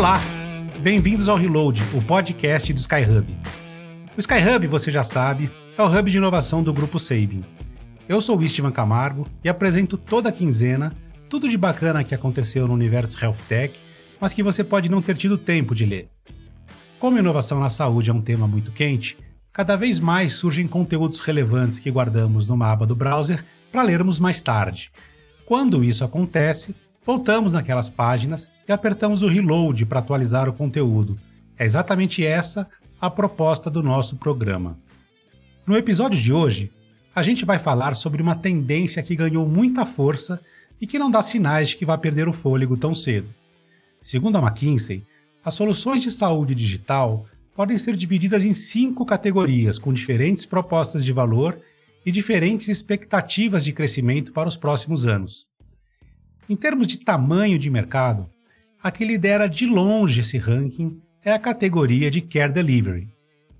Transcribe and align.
Olá, 0.00 0.18
bem-vindos 0.80 1.28
ao 1.28 1.36
Reload, 1.36 1.82
o 1.94 2.00
podcast 2.00 2.72
do 2.72 2.80
Skyhub. 2.80 3.36
O 4.16 4.18
Skyhub, 4.18 4.66
você 4.66 4.90
já 4.90 5.02
sabe, 5.02 5.50
é 5.76 5.82
o 5.82 5.86
hub 5.86 6.10
de 6.10 6.16
inovação 6.16 6.62
do 6.62 6.72
Grupo 6.72 6.98
Sabin. 6.98 7.44
Eu 8.08 8.18
sou 8.22 8.38
o 8.38 8.42
Istvan 8.42 8.72
Camargo 8.72 9.26
e 9.44 9.48
apresento 9.50 9.98
toda 9.98 10.32
quinzena 10.32 10.94
tudo 11.28 11.50
de 11.50 11.58
bacana 11.58 12.02
que 12.02 12.14
aconteceu 12.14 12.66
no 12.66 12.72
universo 12.72 13.22
Health 13.22 13.36
Tech, 13.46 13.78
mas 14.18 14.32
que 14.32 14.42
você 14.42 14.64
pode 14.64 14.90
não 14.90 15.02
ter 15.02 15.16
tido 15.16 15.36
tempo 15.36 15.74
de 15.74 15.84
ler. 15.84 16.08
Como 16.98 17.18
inovação 17.18 17.60
na 17.60 17.68
saúde 17.68 18.08
é 18.08 18.14
um 18.14 18.22
tema 18.22 18.48
muito 18.48 18.72
quente, 18.72 19.18
cada 19.52 19.76
vez 19.76 20.00
mais 20.00 20.32
surgem 20.32 20.66
conteúdos 20.66 21.20
relevantes 21.20 21.78
que 21.78 21.90
guardamos 21.90 22.46
numa 22.46 22.72
aba 22.72 22.86
do 22.86 22.96
browser 22.96 23.44
para 23.70 23.82
lermos 23.82 24.18
mais 24.18 24.42
tarde. 24.42 24.90
Quando 25.44 25.84
isso 25.84 26.02
acontece, 26.02 26.74
voltamos 27.10 27.52
naquelas 27.52 27.90
páginas 27.90 28.48
e 28.68 28.70
apertamos 28.70 29.24
o 29.24 29.26
reload 29.26 29.84
para 29.84 29.98
atualizar 29.98 30.48
o 30.48 30.52
conteúdo. 30.52 31.18
É 31.58 31.64
exatamente 31.64 32.24
essa 32.24 32.68
a 33.00 33.10
proposta 33.10 33.68
do 33.68 33.82
nosso 33.82 34.14
programa. 34.14 34.78
No 35.66 35.76
episódio 35.76 36.20
de 36.20 36.32
hoje, 36.32 36.70
a 37.12 37.20
gente 37.24 37.44
vai 37.44 37.58
falar 37.58 37.96
sobre 37.96 38.22
uma 38.22 38.36
tendência 38.36 39.02
que 39.02 39.16
ganhou 39.16 39.44
muita 39.44 39.84
força 39.84 40.40
e 40.80 40.86
que 40.86 41.00
não 41.00 41.10
dá 41.10 41.20
sinais 41.20 41.70
de 41.70 41.78
que 41.78 41.84
vai 41.84 41.98
perder 41.98 42.28
o 42.28 42.32
fôlego 42.32 42.76
tão 42.76 42.94
cedo. 42.94 43.26
Segundo 44.00 44.38
a 44.38 44.40
McKinsey, 44.40 45.04
as 45.44 45.54
soluções 45.54 46.02
de 46.02 46.12
saúde 46.12 46.54
digital 46.54 47.26
podem 47.56 47.76
ser 47.76 47.96
divididas 47.96 48.44
em 48.44 48.52
cinco 48.52 49.04
categorias 49.04 49.80
com 49.80 49.92
diferentes 49.92 50.46
propostas 50.46 51.04
de 51.04 51.12
valor 51.12 51.58
e 52.06 52.12
diferentes 52.12 52.68
expectativas 52.68 53.64
de 53.64 53.72
crescimento 53.72 54.30
para 54.30 54.48
os 54.48 54.56
próximos 54.56 55.08
anos. 55.08 55.49
Em 56.50 56.56
termos 56.56 56.88
de 56.88 56.98
tamanho 56.98 57.56
de 57.60 57.70
mercado, 57.70 58.28
a 58.82 58.90
que 58.90 59.04
lidera 59.04 59.48
de 59.48 59.66
longe 59.66 60.22
esse 60.22 60.36
ranking 60.36 61.00
é 61.24 61.30
a 61.30 61.38
categoria 61.38 62.10
de 62.10 62.20
Care 62.20 62.52
Delivery, 62.52 63.06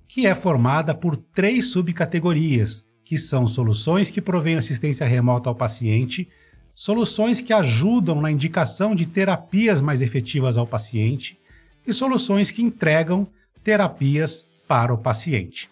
que 0.09 0.27
é 0.27 0.35
formada 0.35 0.93
por 0.93 1.15
três 1.15 1.67
subcategorias, 1.67 2.85
que 3.05 3.17
são 3.17 3.47
soluções 3.47 4.11
que 4.11 4.19
provêm 4.19 4.57
assistência 4.57 5.07
remota 5.07 5.47
ao 5.47 5.55
paciente 5.55 6.27
soluções 6.75 7.39
que 7.39 7.53
ajudam 7.53 8.19
na 8.19 8.29
indicação 8.29 8.93
de 8.93 9.05
terapias 9.05 9.79
mais 9.79 10.01
efetivas 10.01 10.57
ao 10.57 10.67
paciente 10.67 11.39
e 11.87 11.93
soluções 11.93 12.51
que 12.51 12.61
entregam 12.61 13.25
terapias 13.63 14.49
para 14.67 14.93
o 14.93 14.97
paciente. 14.97 15.69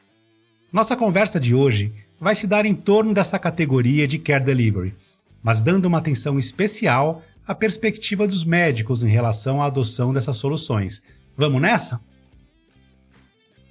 Nossa 0.72 0.96
conversa 0.96 1.38
de 1.38 1.54
hoje 1.54 1.92
vai 2.18 2.34
se 2.34 2.48
dar 2.48 2.66
em 2.66 2.76
torno 2.76 3.14
dessa 3.14 3.38
categoria 3.38 4.08
de 4.08 4.20
care 4.20 4.46
delivery, 4.46 4.94
mas 5.42 5.62
dando 5.62 5.86
uma 5.86 5.98
atenção 5.98 6.38
especial 6.38 7.24
à 7.48 7.56
perspectiva 7.56 8.28
dos 8.28 8.44
médicos 8.44 9.04
em 9.04 9.10
relação 9.10 9.62
à 9.62 9.66
adoção 9.66 10.14
dessas 10.14 10.38
soluções. 10.38 11.02
Vamos 11.36 11.62
nessa? 11.62 12.00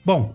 Bom, 0.04 0.34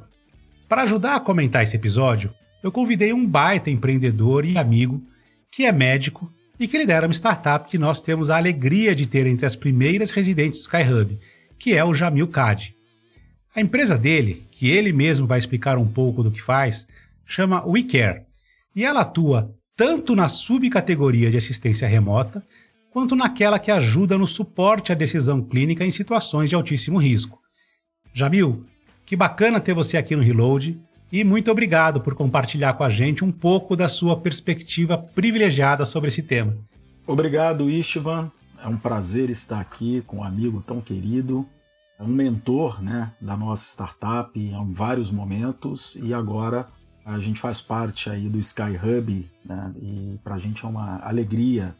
para 0.69 0.83
ajudar 0.83 1.15
a 1.15 1.19
comentar 1.19 1.63
esse 1.63 1.75
episódio, 1.75 2.33
eu 2.61 2.71
convidei 2.71 3.11
um 3.11 3.27
baita 3.27 3.69
empreendedor 3.69 4.45
e 4.45 4.57
amigo 4.57 5.03
que 5.51 5.65
é 5.65 5.71
médico 5.71 6.31
e 6.59 6.67
que 6.67 6.77
lidera 6.77 7.07
uma 7.07 7.13
startup 7.13 7.69
que 7.69 7.77
nós 7.77 7.99
temos 7.99 8.29
a 8.29 8.37
alegria 8.37 8.95
de 8.95 9.05
ter 9.05 9.27
entre 9.27 9.45
as 9.45 9.55
primeiras 9.55 10.11
residentes 10.11 10.59
do 10.59 10.63
Skyhub, 10.63 11.19
que 11.59 11.73
é 11.73 11.83
o 11.83 11.93
Jamil 11.93 12.27
Kadi. 12.27 12.75
A 13.55 13.61
empresa 13.61 13.97
dele, 13.97 14.47
que 14.51 14.69
ele 14.69 14.91
mesmo 14.91 15.27
vai 15.27 15.37
explicar 15.37 15.77
um 15.77 15.87
pouco 15.87 16.23
do 16.23 16.31
que 16.31 16.41
faz, 16.41 16.87
chama 17.25 17.65
WeCare, 17.65 18.23
e 18.75 18.83
ela 18.83 19.01
atua 19.01 19.53
tanto 19.75 20.15
na 20.15 20.27
subcategoria 20.27 21.31
de 21.31 21.37
assistência 21.37 21.87
remota, 21.87 22.43
quanto 22.91 23.15
naquela 23.15 23.57
que 23.57 23.71
ajuda 23.71 24.17
no 24.17 24.27
suporte 24.27 24.91
à 24.91 24.95
decisão 24.95 25.41
clínica 25.41 25.83
em 25.83 25.91
situações 25.91 26.49
de 26.49 26.55
altíssimo 26.55 26.99
risco. 26.99 27.39
Jamil, 28.13 28.65
que 29.05 29.15
bacana 29.15 29.59
ter 29.59 29.73
você 29.73 29.97
aqui 29.97 30.15
no 30.15 30.21
Reload 30.21 30.79
e 31.11 31.23
muito 31.23 31.51
obrigado 31.51 32.01
por 32.01 32.13
compartilhar 32.13 32.73
com 32.73 32.83
a 32.83 32.89
gente 32.89 33.23
um 33.23 33.31
pouco 33.31 33.75
da 33.75 33.89
sua 33.89 34.19
perspectiva 34.19 34.97
privilegiada 34.97 35.85
sobre 35.85 36.09
esse 36.09 36.21
tema. 36.21 36.55
Obrigado, 37.05 37.69
Istvan. 37.69 38.31
É 38.63 38.67
um 38.67 38.77
prazer 38.77 39.29
estar 39.29 39.59
aqui 39.59 40.03
com 40.07 40.17
um 40.17 40.23
amigo 40.23 40.63
tão 40.65 40.79
querido, 40.79 41.45
um 41.99 42.07
mentor 42.07 42.81
né, 42.81 43.11
da 43.19 43.35
nossa 43.35 43.67
startup 43.67 44.39
em 44.39 44.71
vários 44.71 45.11
momentos 45.11 45.97
e 46.01 46.13
agora 46.13 46.67
a 47.05 47.19
gente 47.19 47.39
faz 47.39 47.61
parte 47.61 48.09
aí 48.09 48.29
do 48.29 48.39
Sky 48.39 48.77
Hub 48.81 49.29
né, 49.45 49.73
e 49.81 50.19
para 50.23 50.35
a 50.35 50.39
gente 50.39 50.63
é 50.65 50.67
uma 50.67 50.99
alegria 51.03 51.75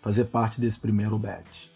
fazer 0.00 0.26
parte 0.26 0.60
desse 0.60 0.80
primeiro 0.80 1.18
batch. 1.18 1.66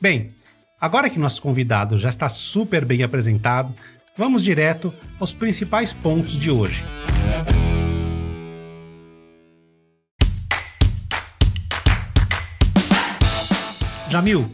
Bem, 0.00 0.32
agora 0.80 1.10
que 1.10 1.18
nosso 1.18 1.42
convidado 1.42 1.98
já 1.98 2.08
está 2.08 2.28
super 2.28 2.84
bem 2.84 3.02
apresentado, 3.02 3.74
Vamos 4.16 4.44
direto 4.44 4.94
aos 5.18 5.34
principais 5.34 5.92
pontos 5.92 6.34
de 6.34 6.48
hoje. 6.48 6.84
Jamil, 14.08 14.48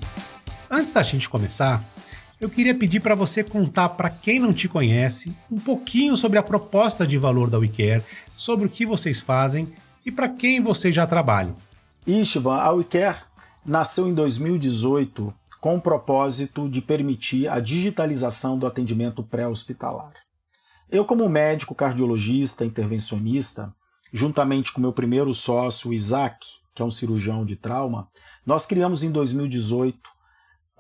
antes 0.71 0.95
da 0.95 1.03
gente 1.03 1.29
começar, 1.29 1.85
eu 2.41 2.49
queria 2.49 2.75
pedir 2.75 3.01
para 3.01 3.15
você 3.15 3.45
contar 3.45 3.91
para 3.91 4.09
quem 4.09 4.41
não 4.41 4.53
te 4.53 4.67
conhece 4.67 5.37
um 5.51 5.59
pouquinho 5.59 6.17
sobre 6.17 6.39
a 6.39 6.43
proposta 6.43 7.07
de 7.07 7.19
valor 7.19 7.51
da 7.51 7.59
WeCare, 7.59 8.03
sobre 8.35 8.67
o 8.67 8.71
que 8.71 8.87
vocês 8.87 9.21
fazem 9.21 9.73
e 10.07 10.11
para 10.11 10.29
quem 10.29 10.63
vocês 10.63 10.95
já 10.95 11.07
trabalham. 11.07 11.55
Istvan, 12.07 12.57
a 12.57 12.71
WeCare 12.71 13.19
nasceu 13.65 14.09
em 14.09 14.15
2018 14.15 15.35
com 15.61 15.77
o 15.77 15.81
propósito 15.81 16.67
de 16.71 16.81
permitir 16.81 17.47
a 17.47 17.61
digitalização 17.61 18.59
do 18.59 18.67
atendimento 18.67 19.23
pré-hospitalar. 19.23 20.13
Eu, 20.91 21.05
como 21.05 21.29
médico 21.29 21.75
cardiologista 21.75 22.65
intervencionista, 22.65 23.73
juntamente 24.11 24.73
com 24.73 24.81
meu 24.81 24.95
primeiro 24.95 25.35
sócio, 25.35 25.93
Isaac, 25.93 26.47
que 26.75 26.81
é 26.81 26.85
um 26.85 26.91
cirurgião 26.91 27.45
de 27.45 27.57
trauma, 27.57 28.09
nós 28.47 28.65
criamos 28.65 29.03
em 29.03 29.13
2018 29.13 30.01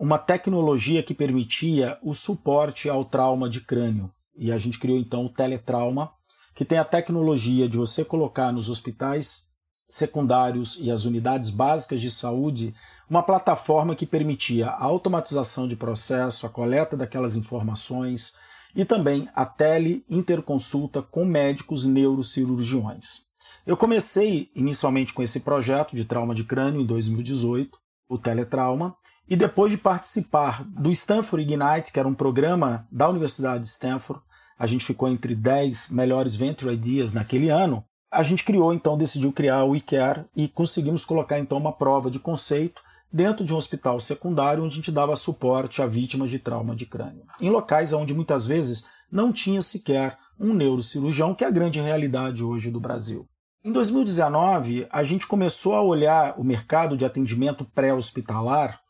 uma 0.00 0.18
tecnologia 0.18 1.02
que 1.02 1.12
permitia 1.12 1.98
o 2.02 2.14
suporte 2.14 2.88
ao 2.88 3.04
trauma 3.04 3.50
de 3.50 3.60
crânio. 3.60 4.10
E 4.34 4.50
a 4.50 4.56
gente 4.56 4.78
criou 4.78 4.96
então 4.96 5.26
o 5.26 5.28
teletrauma, 5.28 6.10
que 6.54 6.64
tem 6.64 6.78
a 6.78 6.84
tecnologia 6.86 7.68
de 7.68 7.76
você 7.76 8.02
colocar 8.02 8.50
nos 8.50 8.70
hospitais 8.70 9.50
secundários 9.90 10.78
e 10.80 10.90
as 10.90 11.04
unidades 11.04 11.50
básicas 11.50 12.00
de 12.00 12.10
saúde 12.10 12.74
uma 13.10 13.22
plataforma 13.22 13.94
que 13.94 14.06
permitia 14.06 14.68
a 14.68 14.84
automatização 14.84 15.68
de 15.68 15.76
processo, 15.76 16.46
a 16.46 16.48
coleta 16.48 16.96
daquelas 16.96 17.36
informações 17.36 18.36
e 18.74 18.86
também 18.86 19.28
a 19.34 19.44
tele-interconsulta 19.44 21.02
com 21.02 21.26
médicos 21.26 21.84
neurocirurgiões. 21.84 23.26
Eu 23.66 23.76
comecei 23.76 24.50
inicialmente 24.54 25.12
com 25.12 25.22
esse 25.22 25.40
projeto 25.40 25.94
de 25.94 26.06
trauma 26.06 26.34
de 26.34 26.44
crânio 26.44 26.80
em 26.80 26.86
2018, 26.86 27.78
o 28.08 28.16
Teletrauma, 28.16 28.96
e 29.30 29.36
depois 29.36 29.70
de 29.70 29.78
participar 29.78 30.64
do 30.64 30.90
Stanford 30.90 31.42
Ignite, 31.42 31.92
que 31.92 32.00
era 32.00 32.08
um 32.08 32.14
programa 32.14 32.86
da 32.90 33.08
Universidade 33.08 33.62
de 33.62 33.68
Stanford, 33.68 34.20
a 34.58 34.66
gente 34.66 34.84
ficou 34.84 35.08
entre 35.08 35.36
10 35.36 35.90
melhores 35.90 36.34
venture 36.34 36.74
ideas 36.74 37.12
naquele 37.12 37.48
ano, 37.48 37.84
a 38.10 38.24
gente 38.24 38.42
criou 38.42 38.74
então, 38.74 38.98
decidiu 38.98 39.32
criar 39.32 39.62
o 39.62 39.70
WeCare 39.70 40.24
e 40.34 40.48
conseguimos 40.48 41.04
colocar 41.04 41.38
então 41.38 41.56
uma 41.56 41.72
prova 41.72 42.10
de 42.10 42.18
conceito 42.18 42.82
dentro 43.12 43.44
de 43.44 43.54
um 43.54 43.56
hospital 43.56 44.00
secundário 44.00 44.64
onde 44.64 44.74
a 44.74 44.76
gente 44.76 44.90
dava 44.90 45.14
suporte 45.14 45.80
a 45.80 45.86
vítimas 45.86 46.28
de 46.28 46.40
trauma 46.40 46.74
de 46.74 46.86
crânio. 46.86 47.22
Em 47.40 47.50
locais 47.50 47.92
onde 47.92 48.12
muitas 48.12 48.44
vezes 48.44 48.84
não 49.10 49.32
tinha 49.32 49.62
sequer 49.62 50.18
um 50.40 50.52
neurocirurgião, 50.52 51.34
que 51.34 51.44
é 51.44 51.46
a 51.46 51.52
grande 51.52 51.80
realidade 51.80 52.42
hoje 52.42 52.68
do 52.70 52.80
Brasil. 52.80 53.28
Em 53.62 53.70
2019, 53.70 54.88
a 54.90 55.04
gente 55.04 55.26
começou 55.26 55.76
a 55.76 55.82
olhar 55.82 56.34
o 56.36 56.42
mercado 56.42 56.96
de 56.96 57.04
atendimento 57.04 57.64
pré-hospitalar, 57.64 58.80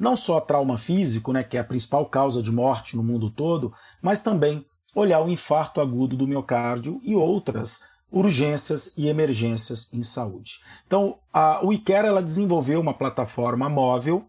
não 0.00 0.16
só 0.16 0.40
trauma 0.40 0.78
físico, 0.78 1.30
né, 1.30 1.44
que 1.44 1.58
é 1.58 1.60
a 1.60 1.64
principal 1.64 2.06
causa 2.06 2.42
de 2.42 2.50
morte 2.50 2.96
no 2.96 3.02
mundo 3.02 3.30
todo, 3.30 3.72
mas 4.00 4.20
também 4.20 4.64
olhar 4.94 5.20
o 5.20 5.28
infarto 5.28 5.80
agudo 5.80 6.16
do 6.16 6.26
miocárdio 6.26 6.98
e 7.02 7.14
outras 7.14 7.82
urgências 8.10 8.94
e 8.96 9.08
emergências 9.08 9.92
em 9.92 10.02
saúde. 10.02 10.58
Então, 10.86 11.18
a 11.32 11.60
WeCare 11.62 12.08
ela 12.08 12.22
desenvolveu 12.22 12.80
uma 12.80 12.94
plataforma 12.94 13.68
móvel 13.68 14.24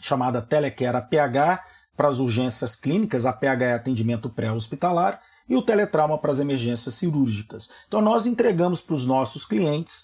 chamada 0.00 0.42
Telecare 0.42 0.96
APH 0.96 1.62
para 1.96 2.08
as 2.08 2.18
urgências 2.18 2.74
clínicas, 2.74 3.24
a 3.24 3.30
APH 3.30 3.62
é 3.62 3.72
atendimento 3.72 4.28
pré-hospitalar, 4.28 5.20
e 5.48 5.56
o 5.56 5.62
teletrauma 5.62 6.18
para 6.18 6.32
as 6.32 6.40
emergências 6.40 6.94
cirúrgicas. 6.94 7.70
Então, 7.86 8.02
nós 8.02 8.26
entregamos 8.26 8.80
para 8.80 8.96
os 8.96 9.06
nossos 9.06 9.44
clientes, 9.44 10.02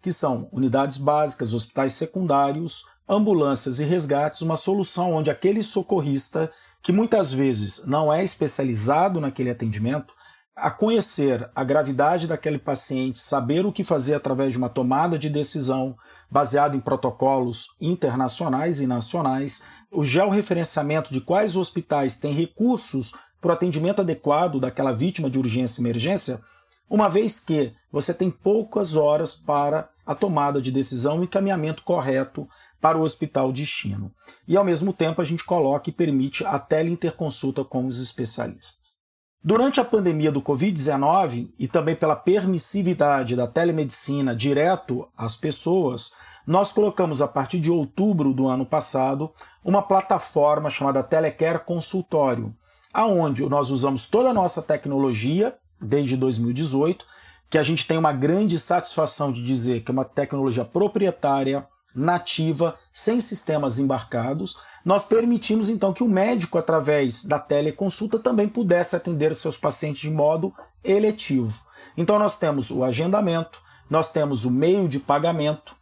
que 0.00 0.12
são 0.12 0.48
unidades 0.52 0.96
básicas, 0.96 1.52
hospitais 1.52 1.92
secundários, 1.92 2.84
ambulâncias 3.08 3.80
e 3.80 3.84
resgates, 3.84 4.42
uma 4.42 4.56
solução 4.56 5.12
onde 5.12 5.30
aquele 5.30 5.62
socorrista, 5.62 6.50
que 6.82 6.92
muitas 6.92 7.32
vezes 7.32 7.86
não 7.86 8.12
é 8.12 8.22
especializado 8.22 9.20
naquele 9.20 9.50
atendimento, 9.50 10.14
a 10.54 10.70
conhecer 10.70 11.48
a 11.54 11.62
gravidade 11.62 12.26
daquele 12.26 12.58
paciente, 12.58 13.20
saber 13.20 13.66
o 13.66 13.72
que 13.72 13.84
fazer 13.84 14.14
através 14.14 14.52
de 14.52 14.58
uma 14.58 14.70
tomada 14.70 15.18
de 15.18 15.28
decisão 15.28 15.94
baseada 16.30 16.74
em 16.74 16.80
protocolos 16.80 17.76
internacionais 17.80 18.80
e 18.80 18.86
nacionais, 18.86 19.62
o 19.92 20.02
georreferenciamento 20.02 21.12
de 21.12 21.20
quais 21.20 21.56
hospitais 21.56 22.14
têm 22.14 22.32
recursos 22.32 23.12
para 23.40 23.50
o 23.50 23.52
atendimento 23.52 24.00
adequado 24.00 24.58
daquela 24.58 24.92
vítima 24.92 25.28
de 25.28 25.38
urgência 25.38 25.80
e 25.80 25.82
emergência, 25.82 26.40
uma 26.88 27.08
vez 27.08 27.38
que 27.38 27.72
você 27.92 28.14
tem 28.14 28.30
poucas 28.30 28.96
horas 28.96 29.34
para 29.34 29.88
a 30.06 30.14
tomada 30.14 30.60
de 30.60 30.70
decisão 30.70 31.20
e 31.20 31.24
encaminhamento 31.24 31.82
correto 31.82 32.48
para 32.80 32.98
o 32.98 33.02
hospital 33.02 33.52
destino. 33.52 34.12
E 34.46 34.56
ao 34.56 34.64
mesmo 34.64 34.92
tempo 34.92 35.20
a 35.20 35.24
gente 35.24 35.44
coloca 35.44 35.90
e 35.90 35.92
permite 35.92 36.44
a 36.44 36.58
teleinterconsulta 36.58 37.64
com 37.64 37.86
os 37.86 38.00
especialistas. 38.00 38.96
Durante 39.42 39.80
a 39.80 39.84
pandemia 39.84 40.32
do 40.32 40.42
Covid-19 40.42 41.50
e 41.56 41.68
também 41.68 41.94
pela 41.94 42.16
permissividade 42.16 43.36
da 43.36 43.46
telemedicina 43.46 44.34
direto 44.34 45.06
às 45.16 45.36
pessoas, 45.36 46.12
nós 46.46 46.72
colocamos 46.72 47.22
a 47.22 47.28
partir 47.28 47.60
de 47.60 47.70
outubro 47.70 48.32
do 48.32 48.48
ano 48.48 48.66
passado 48.66 49.30
uma 49.64 49.82
plataforma 49.82 50.68
chamada 50.68 51.02
Telecare 51.02 51.64
Consultório, 51.64 52.54
aonde 52.92 53.48
nós 53.48 53.70
usamos 53.70 54.06
toda 54.06 54.30
a 54.30 54.34
nossa 54.34 54.62
tecnologia 54.62 55.56
desde 55.80 56.16
2018, 56.16 57.04
que 57.48 57.58
a 57.58 57.62
gente 57.62 57.86
tem 57.86 57.96
uma 57.96 58.12
grande 58.12 58.58
satisfação 58.58 59.30
de 59.32 59.42
dizer 59.42 59.82
que 59.82 59.90
é 59.90 59.94
uma 59.94 60.04
tecnologia 60.04 60.64
proprietária, 60.64 61.66
nativa, 61.96 62.76
sem 62.92 63.20
sistemas 63.20 63.78
embarcados, 63.78 64.58
nós 64.84 65.04
permitimos 65.04 65.68
então 65.68 65.92
que 65.92 66.04
o 66.04 66.08
médico, 66.08 66.58
através 66.58 67.24
da 67.24 67.38
teleconsulta, 67.38 68.18
também 68.18 68.46
pudesse 68.46 68.94
atender 68.94 69.34
seus 69.34 69.56
pacientes 69.56 70.02
de 70.02 70.10
modo 70.10 70.54
eletivo. 70.84 71.64
Então 71.96 72.18
nós 72.18 72.38
temos 72.38 72.70
o 72.70 72.84
agendamento, 72.84 73.60
nós 73.88 74.12
temos 74.12 74.44
o 74.44 74.50
meio 74.50 74.88
de 74.88 75.00
pagamento, 75.00 75.74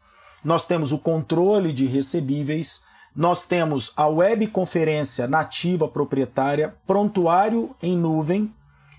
nós 0.44 0.66
temos 0.66 0.92
o 0.92 0.98
controle 0.98 1.72
de 1.72 1.86
recebíveis, 1.86 2.84
nós 3.14 3.44
temos 3.44 3.92
a 3.96 4.06
webconferência 4.06 5.26
nativa 5.26 5.88
proprietária, 5.88 6.74
prontuário 6.86 7.74
em 7.82 7.96
nuvem 7.96 8.52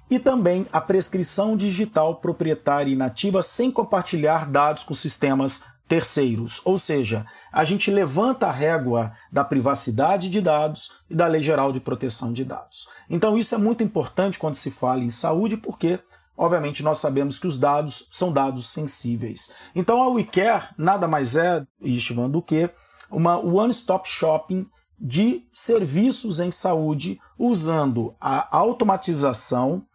e 0.10 0.20
também 0.20 0.68
a 0.72 0.80
prescrição 0.80 1.58
digital 1.58 2.16
proprietária 2.16 2.92
e 2.92 2.96
nativa 2.96 3.42
sem 3.42 3.72
compartilhar 3.72 4.50
dados 4.50 4.84
com 4.84 4.94
sistemas 4.94 5.64
terceiros. 5.88 6.62
Ou 6.66 6.78
seja, 6.78 7.26
a 7.52 7.64
gente 7.64 7.92
levanta 7.92 8.48
a 8.48 8.52
régua 8.52 9.12
da 9.32 9.44
privacidade 9.44 10.30
de 10.30 10.42
dados 10.42 10.94
e 11.10 11.16
da 11.16 11.28
Lei 11.28 11.42
Geral 11.42 11.72
de 11.72 11.80
Proteção 11.80 12.34
de 12.34 12.44
Dados. 12.44 12.88
Então, 13.10 13.38
isso 13.38 13.54
é 13.56 13.58
muito 13.58 13.84
importante 13.84 14.40
quando 14.40 14.56
se 14.56 14.72
fala 14.72 15.04
em 15.04 15.12
saúde, 15.12 15.58
porque, 15.58 16.00
obviamente, 16.38 16.84
nós 16.84 16.98
sabemos 16.98 17.38
que 17.38 17.48
os 17.48 17.60
dados 17.60 18.10
são 18.12 18.32
dados 18.32 18.68
sensíveis. 18.72 19.54
Então, 19.76 20.02
a 20.02 20.10
WeCare 20.10 20.70
nada 20.78 21.08
mais 21.08 21.36
é, 21.36 21.66
Istvan, 21.82 22.30
do 22.30 22.42
que 22.42 22.70
uma 23.12 23.38
one-stop 23.38 24.10
shopping 24.10 24.68
de 25.00 25.46
serviços 25.54 26.40
em 26.40 26.52
saúde 26.52 27.20
usando 27.38 28.16
a 28.20 28.58
automatização 28.58 29.86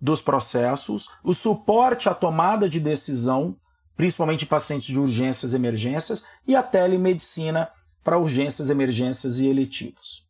dos 0.00 0.20
processos, 0.20 1.08
o 1.22 1.32
suporte 1.32 2.08
à 2.08 2.14
tomada 2.14 2.68
de 2.68 2.80
decisão 2.80 3.56
principalmente 3.96 4.46
pacientes 4.46 4.88
de 4.88 4.98
urgências 4.98 5.52
e 5.52 5.56
emergências, 5.56 6.24
e 6.46 6.54
a 6.54 6.62
telemedicina 6.62 7.68
para 8.02 8.18
urgências, 8.18 8.70
emergências 8.70 9.38
e 9.40 9.46
eletivos. 9.46 10.24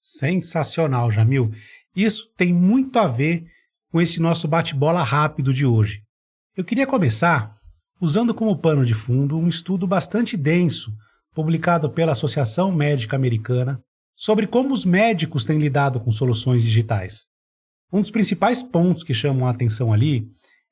Sensacional, 0.00 1.10
Jamil. 1.10 1.52
Isso 1.94 2.30
tem 2.36 2.52
muito 2.52 2.98
a 2.98 3.06
ver 3.06 3.46
com 3.90 4.00
esse 4.00 4.20
nosso 4.20 4.46
bate-bola 4.46 5.02
rápido 5.02 5.52
de 5.52 5.66
hoje. 5.66 6.02
Eu 6.56 6.64
queria 6.64 6.86
começar 6.86 7.54
usando 8.00 8.34
como 8.34 8.58
pano 8.58 8.86
de 8.86 8.94
fundo 8.94 9.36
um 9.36 9.48
estudo 9.48 9.86
bastante 9.86 10.36
denso, 10.36 10.92
publicado 11.34 11.90
pela 11.90 12.12
Associação 12.12 12.72
Médica 12.72 13.16
Americana, 13.16 13.82
sobre 14.16 14.46
como 14.46 14.72
os 14.72 14.84
médicos 14.84 15.44
têm 15.44 15.58
lidado 15.58 16.00
com 16.00 16.10
soluções 16.10 16.62
digitais. 16.62 17.26
Um 17.92 18.00
dos 18.00 18.10
principais 18.10 18.62
pontos 18.62 19.02
que 19.02 19.14
chamam 19.14 19.46
a 19.46 19.50
atenção 19.50 19.92
ali 19.92 20.26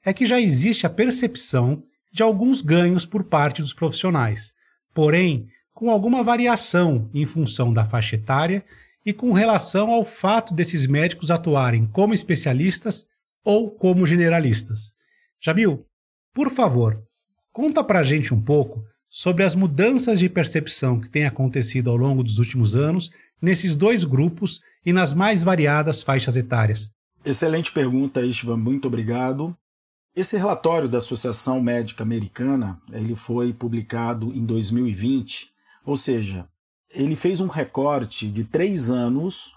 é 0.05 0.13
que 0.13 0.27
já 0.27 0.41
existe 0.41 0.87
a 0.87 0.91
percepção 0.91 1.83
de 2.17 2.23
alguns 2.23 2.63
ganhos 2.63 3.05
por 3.05 3.25
parte 3.25 3.61
dos 3.61 3.75
profissionais, 3.75 4.55
porém 4.95 5.49
com 5.75 5.91
alguma 5.91 6.25
variação 6.25 7.11
em 7.13 7.27
função 7.27 7.75
da 7.75 7.85
faixa 7.85 8.17
etária 8.17 8.65
e 9.05 9.13
com 9.13 9.35
relação 9.35 9.91
ao 9.91 10.03
fato 10.03 10.55
desses 10.55 10.87
médicos 10.87 11.31
atuarem 11.31 11.87
como 11.87 12.15
especialistas 12.15 13.07
ou 13.45 13.71
como 13.71 14.07
generalistas. 14.07 14.95
Jamil, 15.39 15.85
por 16.33 16.51
favor, 16.51 17.03
conta 17.53 17.85
pra 17.85 18.03
gente 18.03 18.33
um 18.33 18.41
pouco 18.41 18.83
sobre 19.11 19.45
as 19.45 19.55
mudanças 19.55 20.19
de 20.19 20.31
percepção 20.31 20.99
que 20.99 21.11
têm 21.11 21.27
acontecido 21.27 21.91
ao 21.91 21.99
longo 21.99 22.25
dos 22.25 22.39
últimos 22.39 22.75
anos 22.75 23.11
nesses 23.43 23.77
dois 23.77 24.05
grupos 24.05 24.63
e 24.87 24.91
nas 24.91 25.13
mais 25.13 25.45
variadas 25.45 26.03
faixas 26.03 26.35
etárias. 26.35 26.91
Excelente 27.23 27.71
pergunta, 27.73 28.23
Istvan. 28.23 28.57
Muito 28.57 28.89
obrigado. 28.89 29.55
Esse 30.17 30.39
relatório 30.39 30.89
da 30.89 30.97
Associação 30.97 31.61
Médica 31.61 32.03
Americana, 32.03 32.81
ele 32.91 33.15
foi 33.15 33.53
publicado 33.53 34.33
em 34.35 34.47
2020, 34.47 35.51
ou 35.85 35.95
seja, 35.95 36.49
ele 36.91 37.15
fez 37.15 37.39
um 37.39 37.49
recorte 37.49 38.27
de 38.27 38.43
três 38.43 38.89
anos, 38.89 39.53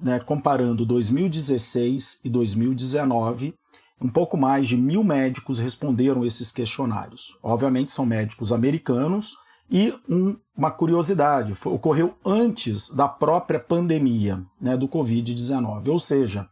né, 0.00 0.18
comparando 0.18 0.86
2016 0.86 2.20
e 2.24 2.30
2019. 2.30 3.54
Um 4.00 4.08
pouco 4.08 4.38
mais 4.38 4.66
de 4.66 4.78
mil 4.78 5.04
médicos 5.04 5.58
responderam 5.58 6.24
esses 6.24 6.50
questionários. 6.50 7.38
Obviamente 7.42 7.90
são 7.90 8.06
médicos 8.06 8.50
americanos 8.50 9.36
e 9.70 9.92
um, 10.08 10.38
uma 10.56 10.70
curiosidade, 10.70 11.54
foi, 11.54 11.74
ocorreu 11.74 12.16
antes 12.24 12.94
da 12.94 13.06
própria 13.06 13.60
pandemia 13.60 14.42
né, 14.58 14.74
do 14.74 14.88
Covid-19. 14.88 15.88
Ou 15.88 15.98
seja, 15.98 16.48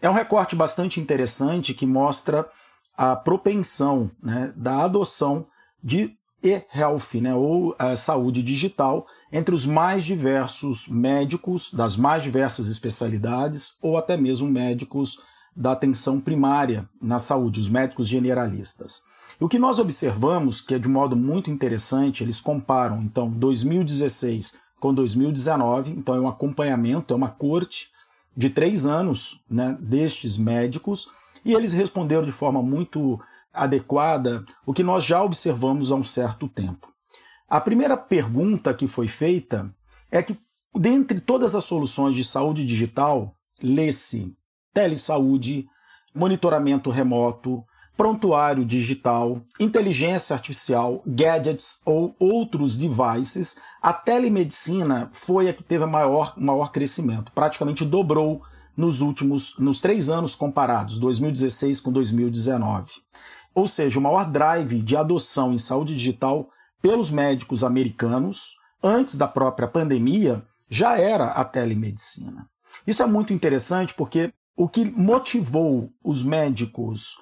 é 0.00 0.08
um 0.08 0.14
recorte 0.14 0.54
bastante 0.54 1.00
interessante 1.00 1.74
que 1.74 1.86
mostra 1.86 2.48
a 2.96 3.16
propensão 3.16 4.10
né, 4.22 4.52
da 4.56 4.84
adoção 4.84 5.46
de 5.82 6.16
e-health, 6.42 7.14
né, 7.20 7.34
ou 7.34 7.74
a 7.78 7.96
saúde 7.96 8.42
digital, 8.42 9.06
entre 9.32 9.54
os 9.54 9.64
mais 9.64 10.04
diversos 10.04 10.86
médicos 10.88 11.72
das 11.72 11.96
mais 11.96 12.22
diversas 12.22 12.68
especialidades, 12.68 13.78
ou 13.80 13.96
até 13.96 14.16
mesmo 14.16 14.48
médicos 14.48 15.20
da 15.56 15.72
atenção 15.72 16.20
primária 16.20 16.88
na 17.00 17.18
saúde, 17.18 17.60
os 17.60 17.68
médicos 17.68 18.06
generalistas. 18.06 19.02
E 19.40 19.44
o 19.44 19.48
que 19.48 19.58
nós 19.58 19.78
observamos, 19.78 20.60
que 20.60 20.74
é 20.74 20.78
de 20.78 20.88
modo 20.88 21.16
muito 21.16 21.50
interessante, 21.50 22.22
eles 22.22 22.40
comparam 22.40 23.02
então 23.02 23.30
2016 23.30 24.56
com 24.78 24.92
2019, 24.92 25.92
então 25.92 26.14
é 26.14 26.20
um 26.20 26.28
acompanhamento, 26.28 27.14
é 27.14 27.16
uma 27.16 27.30
corte 27.30 27.90
de 28.36 28.50
três 28.50 28.84
anos 28.84 29.40
né, 29.48 29.76
destes 29.80 30.36
médicos, 30.36 31.08
e 31.44 31.52
eles 31.52 31.72
responderam 31.72 32.24
de 32.24 32.32
forma 32.32 32.62
muito 32.62 33.20
adequada 33.52 34.44
o 34.66 34.72
que 34.72 34.82
nós 34.82 35.04
já 35.04 35.22
observamos 35.22 35.92
há 35.92 35.94
um 35.94 36.04
certo 36.04 36.48
tempo. 36.48 36.88
A 37.48 37.60
primeira 37.60 37.96
pergunta 37.96 38.74
que 38.74 38.88
foi 38.88 39.06
feita 39.06 39.72
é 40.10 40.22
que, 40.22 40.38
dentre 40.74 41.20
todas 41.20 41.54
as 41.54 41.64
soluções 41.64 42.16
de 42.16 42.24
saúde 42.24 42.64
digital, 42.64 43.34
lê-se 43.62 44.34
telesaúde, 44.72 45.66
monitoramento 46.14 46.90
remoto, 46.90 47.64
prontuário 47.96 48.64
digital, 48.64 49.40
inteligência 49.58 50.34
artificial, 50.34 51.00
gadgets 51.06 51.80
ou 51.86 52.14
outros 52.18 52.76
devices, 52.76 53.56
a 53.80 53.92
telemedicina 53.92 55.10
foi 55.12 55.48
a 55.48 55.52
que 55.52 55.62
teve 55.62 55.86
maior, 55.86 56.34
maior 56.36 56.72
crescimento, 56.72 57.30
praticamente 57.32 57.84
dobrou 57.84 58.42
nos 58.76 59.00
últimos, 59.00 59.58
nos 59.58 59.80
três 59.80 60.08
anos 60.08 60.34
comparados, 60.34 60.98
2016 60.98 61.80
com 61.80 61.92
2019. 61.92 62.92
Ou 63.54 63.68
seja, 63.68 63.98
o 63.98 64.02
maior 64.02 64.30
drive 64.30 64.82
de 64.82 64.96
adoção 64.96 65.52
em 65.52 65.58
saúde 65.58 65.94
digital 65.94 66.48
pelos 66.82 67.10
médicos 67.10 67.62
americanos, 67.62 68.56
antes 68.82 69.16
da 69.16 69.28
própria 69.28 69.68
pandemia, 69.68 70.42
já 70.68 70.98
era 70.98 71.26
a 71.26 71.44
telemedicina. 71.44 72.48
Isso 72.86 73.02
é 73.02 73.06
muito 73.06 73.32
interessante 73.32 73.94
porque 73.94 74.32
o 74.56 74.68
que 74.68 74.84
motivou 74.84 75.90
os 76.02 76.22
médicos 76.22 77.16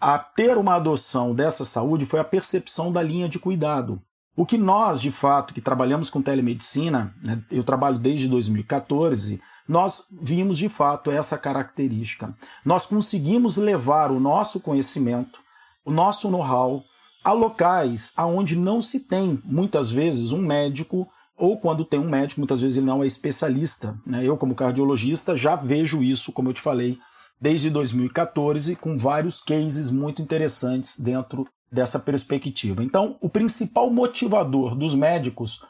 a 0.00 0.18
ter 0.18 0.56
uma 0.56 0.76
adoção 0.76 1.34
dessa 1.34 1.64
saúde 1.64 2.06
foi 2.06 2.20
a 2.20 2.24
percepção 2.24 2.92
da 2.92 3.02
linha 3.02 3.28
de 3.28 3.38
cuidado. 3.38 4.00
O 4.36 4.46
que 4.46 4.56
nós, 4.56 5.00
de 5.00 5.10
fato, 5.10 5.52
que 5.52 5.60
trabalhamos 5.60 6.08
com 6.08 6.22
telemedicina, 6.22 7.12
né, 7.20 7.42
eu 7.50 7.64
trabalho 7.64 7.98
desde 7.98 8.28
2014, 8.28 9.40
nós 9.68 10.06
vimos 10.22 10.56
de 10.56 10.68
fato 10.68 11.10
essa 11.10 11.36
característica. 11.36 12.34
Nós 12.64 12.86
conseguimos 12.86 13.56
levar 13.58 14.10
o 14.10 14.18
nosso 14.18 14.60
conhecimento, 14.60 15.38
o 15.84 15.90
nosso 15.90 16.30
know-how 16.30 16.82
a 17.22 17.32
locais 17.32 18.12
aonde 18.16 18.56
não 18.56 18.80
se 18.80 19.00
tem 19.00 19.40
muitas 19.44 19.90
vezes 19.90 20.32
um 20.32 20.40
médico 20.40 21.06
ou 21.36 21.58
quando 21.58 21.84
tem 21.84 22.00
um 22.00 22.08
médico, 22.08 22.40
muitas 22.40 22.60
vezes 22.60 22.78
ele 22.78 22.86
não 22.86 23.02
é 23.02 23.06
especialista. 23.06 23.96
Né? 24.04 24.24
Eu, 24.24 24.36
como 24.36 24.54
cardiologista, 24.54 25.36
já 25.36 25.54
vejo 25.54 26.02
isso, 26.02 26.32
como 26.32 26.48
eu 26.48 26.54
te 26.54 26.60
falei, 26.60 26.98
desde 27.40 27.70
2014, 27.70 28.74
com 28.76 28.98
vários 28.98 29.40
cases 29.40 29.90
muito 29.90 30.20
interessantes 30.20 30.98
dentro 30.98 31.46
dessa 31.70 31.98
perspectiva. 32.00 32.82
Então, 32.82 33.16
o 33.20 33.28
principal 33.28 33.90
motivador 33.90 34.74
dos 34.74 34.94
médicos 34.94 35.64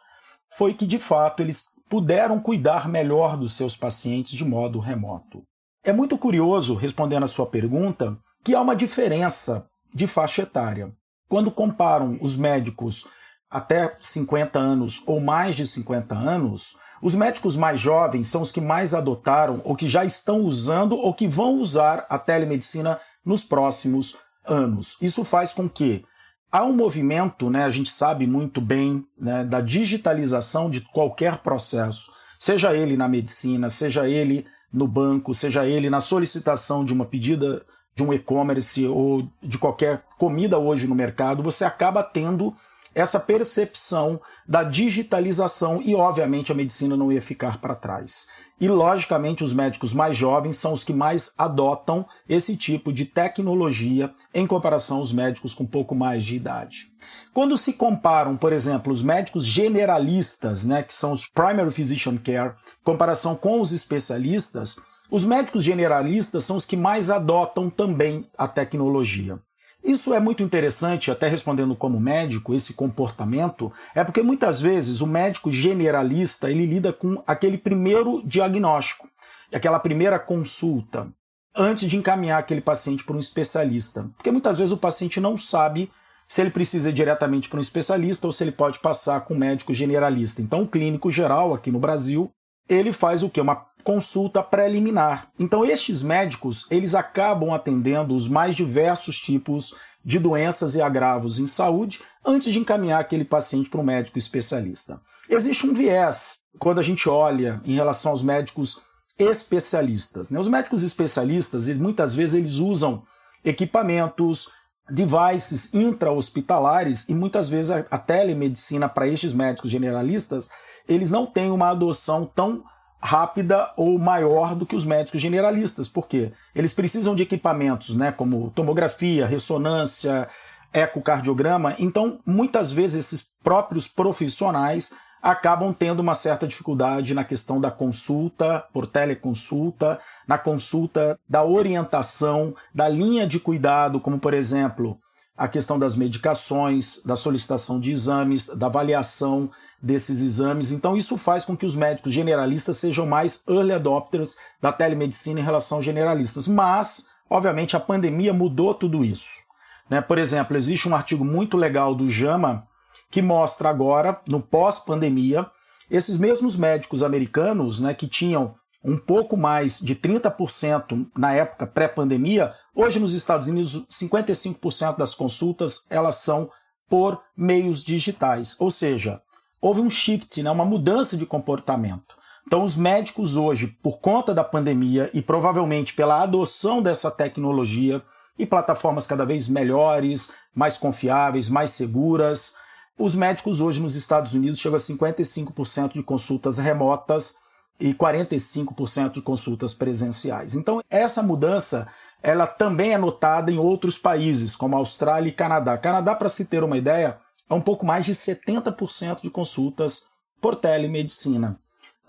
foi 0.57 0.73
que, 0.73 0.87
de 0.87 0.99
fato, 0.99 1.43
eles 1.43 1.67
puderam 1.89 2.41
cuidar 2.41 2.89
melhor 2.89 3.37
dos 3.37 3.55
seus 3.55 3.77
pacientes 3.77 4.33
de 4.33 4.45
modo 4.45 4.79
remoto. 4.79 5.43
É 5.85 5.93
muito 5.93 6.19
curioso, 6.19 6.75
respondendo 6.75 7.25
a 7.25 7.29
sua 7.29 7.47
pergunta, 7.47 8.19
que 8.45 8.55
há 8.55 8.61
uma 8.61 8.77
diferença 8.77 9.67
de 9.95 10.07
faixa 10.07 10.43
etária. 10.43 10.93
Quando 11.29 11.51
comparam 11.51 12.19
os 12.21 12.37
médicos 12.37 13.07
até 13.51 13.93
50 14.01 14.59
anos 14.59 15.03
ou 15.07 15.21
mais 15.21 15.55
de 15.55 15.67
50 15.67 16.15
anos, 16.15 16.77
os 17.01 17.15
médicos 17.15 17.57
mais 17.57 17.81
jovens 17.81 18.29
são 18.29 18.43
os 18.43 18.53
que 18.53 18.61
mais 18.61 18.93
adotaram 18.93 19.61
ou 19.65 19.77
que 19.77 19.89
já 19.89 20.05
estão 20.05 20.41
usando 20.41 20.97
ou 20.97 21.15
que 21.15 21.29
vão 21.29 21.59
usar 21.59 22.07
a 22.09 22.19
telemedicina 22.19 23.01
nos 23.25 23.43
próximos 23.45 24.17
anos. 24.45 24.97
Isso 25.01 25.25
faz 25.25 25.53
com 25.53 25.69
que 25.69 26.05
há 26.51 26.65
um 26.65 26.73
movimento, 26.73 27.51
né, 27.51 27.65
a 27.65 27.71
gente 27.71 27.91
sabe 27.91 28.27
muito 28.27 28.61
bem, 28.61 29.07
né, 29.19 29.45
da 29.45 29.61
digitalização 29.61 30.71
de 30.71 30.81
qualquer 30.81 31.39
processo, 31.39 32.13
seja 32.39 32.75
ele 32.75 32.97
na 32.97 33.09
medicina, 33.09 33.69
seja 33.71 34.09
ele 34.09 34.47
no 34.73 34.87
banco, 34.87 35.35
seja 35.35 35.67
ele 35.67 35.89
na 35.91 36.01
solicitação 36.01 36.85
de 36.85 36.93
uma 36.93 37.05
pedida 37.05 37.65
de 37.95 38.05
um 38.05 38.13
e-commerce 38.13 38.87
ou 38.87 39.29
de 39.43 39.59
qualquer 39.59 40.05
comida 40.19 40.59
hoje 40.59 40.87
no 40.87 40.95
mercado, 40.95 41.43
você 41.43 41.65
acaba 41.65 42.03
tendo 42.03 42.55
essa 42.95 43.19
percepção 43.19 44.21
da 44.47 44.63
digitalização 44.63 45.83
e, 45.83 45.95
obviamente, 45.95 46.53
a 46.53 46.55
medicina 46.55 46.97
não 46.97 47.13
ia 47.13 47.23
ficar 47.23 47.61
para 47.61 47.75
trás. 47.75 48.29
E, 48.61 48.69
logicamente, 48.69 49.45
os 49.45 49.55
médicos 49.55 49.93
mais 49.93 50.17
jovens 50.17 50.57
são 50.57 50.73
os 50.73 50.83
que 50.83 50.93
mais 50.93 51.35
adotam 51.39 52.05
esse 52.29 52.57
tipo 52.57 52.93
de 52.93 53.05
tecnologia 53.05 54.13
em 54.35 54.47
comparação 54.47 54.99
aos 54.99 55.13
médicos 55.13 55.55
com 55.55 55.65
pouco 55.65 55.95
mais 55.95 56.25
de 56.25 56.37
idade. 56.37 56.87
Quando 57.33 57.57
se 57.57 57.75
comparam, 57.75 58.37
por 58.37 58.53
exemplo, 58.53 58.93
os 58.93 59.03
médicos 59.03 59.45
generalistas, 59.45 60.65
né, 60.65 60.83
que 60.83 60.95
são 60.95 61.13
os 61.13 61.29
primary 61.29 61.71
physician 61.71 62.17
care, 62.17 62.55
em 62.81 62.85
comparação 62.85 63.37
com 63.37 63.61
os 63.61 63.73
especialistas, 63.73 64.77
os 65.11 65.25
médicos 65.25 65.63
generalistas 65.63 66.45
são 66.45 66.57
os 66.57 66.67
que 66.67 66.77
mais 66.77 67.11
adotam 67.11 67.71
também 67.71 68.29
a 68.37 68.49
tecnologia. 68.49 69.39
Isso 69.83 70.13
é 70.13 70.21
muito 70.21 70.43
interessante, 70.43 71.11
até 71.11 71.29
respondendo 71.29 71.75
como 71.77 72.01
médico, 72.01 72.55
esse 72.55 72.75
comportamento, 72.75 73.73
é 73.95 74.03
porque 74.03 74.23
muitas 74.23 74.61
vezes 74.61 75.01
o 75.01 75.07
médico 75.07 75.51
generalista 75.51 76.51
ele 76.51 76.67
lida 76.67 76.93
com 76.93 77.23
aquele 77.27 77.57
primeiro 77.57 78.23
diagnóstico, 78.25 79.09
aquela 79.53 79.79
primeira 79.79 80.19
consulta, 80.19 81.09
antes 81.57 81.89
de 81.89 81.97
encaminhar 81.97 82.39
aquele 82.39 82.61
paciente 82.61 83.05
para 83.05 83.17
um 83.17 83.21
especialista. 83.21 84.11
Porque 84.17 84.31
muitas 84.31 84.59
vezes 84.59 84.73
o 84.73 84.79
paciente 84.79 85.21
não 85.21 85.37
sabe 85.37 85.91
se 86.29 86.43
ele 86.43 86.51
precisa 86.51 86.91
ir 86.91 86.93
diretamente 86.93 87.49
para 87.49 87.59
um 87.59 87.63
especialista 87.63 88.27
ou 88.27 88.33
se 88.33 88.45
ele 88.45 88.53
pode 88.53 88.81
passar 88.81 89.23
com 89.23 89.35
um 89.35 89.39
médico 89.39 89.73
generalista. 89.73 90.43
Então, 90.43 90.63
o 90.63 90.69
clínico 90.69 91.11
geral 91.11 91.55
aqui 91.55 91.71
no 91.71 91.81
Brasil, 91.81 92.31
ele 92.69 92.93
faz 92.93 93.23
o 93.23 93.31
que? 93.31 93.41
Uma 93.41 93.68
consulta 93.89 94.43
preliminar. 94.43 95.31
Então 95.39 95.65
estes 95.65 96.03
médicos, 96.03 96.67
eles 96.71 96.95
acabam 96.95 97.55
atendendo 97.55 98.15
os 98.15 98.29
mais 98.29 98.55
diversos 98.55 99.19
tipos 99.19 99.75
de 100.05 100.19
doenças 100.19 100.75
e 100.75 100.83
agravos 100.83 101.39
em 101.39 101.47
saúde 101.47 102.03
antes 102.23 102.53
de 102.53 102.59
encaminhar 102.59 103.01
aquele 103.01 103.25
paciente 103.25 103.71
para 103.71 103.81
um 103.81 103.85
médico 103.85 104.19
especialista. 104.19 105.01
Existe 105.27 105.67
um 105.67 105.73
viés 105.73 106.37
quando 106.59 106.81
a 106.81 106.83
gente 106.83 107.09
olha 107.09 107.63
em 107.65 107.73
relação 107.73 108.13
aos 108.13 108.23
médicos 108.23 108.79
especialistas. 109.19 110.31
Né? 110.31 110.39
Os 110.39 110.49
médicos 110.49 110.83
especialistas, 110.83 111.67
muitas 111.71 112.15
vezes 112.15 112.35
eles 112.35 112.57
usam 112.57 113.03
equipamentos, 113.43 114.51
devices 114.91 115.73
intra-hospitalares 115.73 117.09
e 117.09 117.15
muitas 117.15 117.49
vezes 117.49 117.71
a, 117.71 117.87
a 117.91 117.97
telemedicina 117.97 118.87
para 118.87 119.09
estes 119.09 119.33
médicos 119.33 119.71
generalistas, 119.71 120.51
eles 120.87 121.11
não 121.11 121.25
têm 121.25 121.51
uma 121.51 121.71
adoção 121.71 122.27
tão 122.27 122.63
rápida 123.01 123.73
ou 123.77 123.99
maior 123.99 124.55
do 124.55 124.67
que 124.67 124.77
os 124.77 124.85
médicos 124.85 125.21
generalistas. 125.21 125.89
Por 125.89 126.07
quê? 126.07 126.33
Eles 126.55 126.73
precisam 126.73 127.15
de 127.15 127.23
equipamentos, 127.23 127.95
né, 127.95 128.11
como 128.11 128.51
tomografia, 128.51 129.27
ressonância, 129.27 130.29
ecocardiograma. 130.73 131.75
Então, 131.79 132.19
muitas 132.27 132.71
vezes 132.73 133.07
esses 133.07 133.33
próprios 133.43 133.89
profissionais 133.89 134.93
acabam 135.23 135.73
tendo 135.73 136.01
uma 136.01 136.15
certa 136.15 136.47
dificuldade 136.47 137.15
na 137.15 137.25
questão 137.25 137.61
da 137.61 137.71
consulta 137.71 138.65
por 138.73 138.87
teleconsulta, 138.87 139.99
na 140.27 140.39
consulta 140.39 141.19
da 141.29 141.45
orientação, 141.45 142.55
da 142.75 142.89
linha 142.89 143.27
de 143.27 143.41
cuidado, 143.41 144.01
como 144.01 144.19
por 144.19 144.33
exemplo, 144.33 144.99
a 145.37 145.49
questão 145.49 145.79
das 145.79 145.97
medicações, 145.97 147.01
da 147.05 147.17
solicitação 147.17 147.81
de 147.81 147.91
exames, 147.91 148.49
da 148.49 148.67
avaliação 148.67 149.51
desses 149.81 150.21
exames. 150.21 150.73
Então, 150.73 150.97
isso 150.97 151.17
faz 151.17 151.45
com 151.45 151.57
que 151.57 151.67
os 151.67 151.75
médicos 151.75 152.13
generalistas 152.13 152.77
sejam 152.79 153.07
mais 153.07 153.45
early 153.49 153.73
adopters 153.73 154.37
da 154.61 154.73
telemedicina 154.73 155.41
em 155.41 155.45
relação 155.45 155.79
aos 155.79 155.85
generalistas. 155.85 156.49
Mas, 156.49 157.09
obviamente, 157.31 157.77
a 157.77 157.81
pandemia 157.81 158.33
mudou 158.33 158.75
tudo 158.75 159.05
isso. 159.05 159.43
Né? 159.89 160.01
Por 160.01 160.19
exemplo, 160.19 160.57
existe 160.57 160.89
um 160.89 160.95
artigo 160.95 161.25
muito 161.25 161.57
legal 161.57 161.95
do 161.95 162.11
JAMA 162.11 162.67
que 163.11 163.23
mostra 163.23 163.71
agora, 163.71 164.21
no 164.29 164.41
pós-pandemia, 164.41 165.47
esses 165.91 166.19
mesmos 166.19 166.57
médicos 166.57 167.03
americanos 167.03 167.81
né, 167.81 167.95
que 167.95 168.07
tinham 168.07 168.55
um 168.85 168.97
pouco 168.97 169.37
mais 169.37 169.81
de 169.81 169.97
30% 169.97 171.09
na 171.17 171.33
época 171.33 171.67
pré-pandemia, 171.67 172.55
hoje 172.75 173.01
nos 173.01 173.13
Estados 173.13 173.49
Unidos 173.49 173.87
55% 173.91 174.97
das 174.97 175.15
consultas 175.15 175.87
elas 175.91 176.17
são 176.17 176.51
por 176.89 177.21
meios 177.37 177.83
digitais, 177.83 178.57
ou 178.59 178.71
seja, 178.71 179.21
houve 179.61 179.81
um 179.81 179.91
shift, 179.91 180.43
né, 180.43 180.51
uma 180.51 180.65
mudança 180.65 181.17
de 181.17 181.27
comportamento. 181.27 182.17
Então, 182.47 182.65
os 182.65 182.77
médicos 182.77 183.37
hoje, 183.37 183.67
por 183.83 183.99
conta 183.99 184.33
da 184.33 184.43
pandemia 184.43 185.11
e 185.13 185.21
provavelmente 185.21 185.93
pela 185.95 186.23
adoção 186.23 186.81
dessa 186.81 187.11
tecnologia 187.11 188.03
e 188.39 188.47
plataformas 188.47 189.07
cada 189.07 189.27
vez 189.27 189.49
melhores, 189.49 190.31
mais 190.55 190.79
confiáveis, 190.79 191.49
mais 191.49 191.71
seguras, 191.71 192.55
os 192.99 193.15
médicos 193.15 193.61
hoje 193.61 193.83
nos 193.83 193.95
Estados 193.95 194.35
Unidos 194.35 194.59
chegam 194.59 194.77
a 194.77 194.81
55% 194.81 195.93
de 195.93 196.03
consultas 196.03 196.59
remotas 196.59 197.37
e 197.79 197.95
45% 197.95 199.13
de 199.13 199.23
consultas 199.23 199.73
presenciais. 199.73 200.57
Então, 200.57 200.83
essa 200.91 201.23
mudança 201.23 201.87
ela 202.23 202.47
também 202.47 202.93
é 202.93 202.99
notada 202.99 203.51
em 203.51 203.59
outros 203.59 203.97
países, 203.97 204.57
como 204.57 204.77
Austrália 204.77 205.29
e 205.29 205.33
Canadá. 205.33 205.79
Canadá, 205.79 206.15
para 206.15 206.29
se 206.29 206.47
ter 206.47 206.65
uma 206.65 206.77
ideia, 206.77 207.17
a 207.49 207.55
um 207.55 207.61
pouco 207.61 207.87
mais 207.87 208.05
de 208.05 208.15
70% 208.15 209.23
de 209.23 209.31
consultas 209.31 210.07
por 210.41 210.57
telemedicina. 210.57 211.59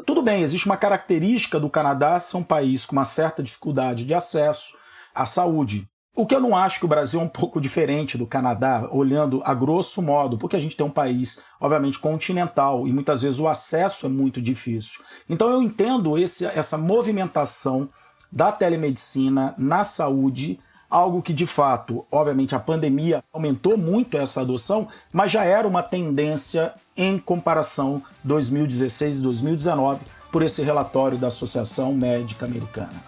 Tudo 0.05 0.21
bem, 0.21 0.43
existe 0.43 0.65
uma 0.65 0.77
característica 0.77 1.59
do 1.59 1.69
Canadá 1.69 2.17
ser 2.19 2.37
um 2.37 2.43
país 2.43 2.85
com 2.85 2.93
uma 2.93 3.05
certa 3.05 3.43
dificuldade 3.43 4.05
de 4.05 4.13
acesso 4.13 4.77
à 5.13 5.25
saúde. 5.25 5.87
O 6.15 6.25
que 6.25 6.35
eu 6.35 6.41
não 6.41 6.55
acho 6.55 6.79
que 6.79 6.85
o 6.85 6.89
Brasil 6.89 7.19
é 7.19 7.23
um 7.23 7.29
pouco 7.29 7.61
diferente 7.61 8.17
do 8.17 8.27
Canadá, 8.27 8.89
olhando 8.91 9.41
a 9.45 9.53
grosso 9.53 10.01
modo, 10.01 10.37
porque 10.37 10.55
a 10.55 10.59
gente 10.59 10.75
tem 10.75 10.85
um 10.85 10.91
país, 10.91 11.41
obviamente, 11.59 11.99
continental 11.99 12.87
e 12.87 12.91
muitas 12.91 13.21
vezes 13.21 13.39
o 13.39 13.47
acesso 13.47 14.05
é 14.05 14.09
muito 14.09 14.41
difícil. 14.41 15.03
Então 15.29 15.49
eu 15.49 15.61
entendo 15.61 16.17
esse, 16.17 16.45
essa 16.45 16.77
movimentação 16.77 17.89
da 18.31 18.51
telemedicina 18.51 19.53
na 19.57 19.83
saúde 19.83 20.59
algo 20.89 21.21
que 21.21 21.31
de 21.31 21.45
fato, 21.45 22.05
obviamente, 22.11 22.55
a 22.55 22.59
pandemia 22.59 23.23
aumentou 23.31 23.77
muito 23.77 24.17
essa 24.17 24.41
adoção, 24.41 24.87
mas 25.13 25.31
já 25.31 25.45
era 25.45 25.67
uma 25.67 25.83
tendência 25.83 26.73
em 26.97 27.19
comparação 27.19 28.01
2016-2019 28.27 29.99
por 30.31 30.41
esse 30.41 30.61
relatório 30.61 31.17
da 31.17 31.27
Associação 31.27 31.93
Médica 31.93 32.45
Americana. 32.45 33.03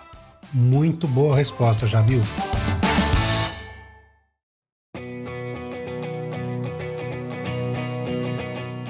Muito 0.53 1.07
boa 1.07 1.35
resposta, 1.35 1.87
viu? 2.01 2.21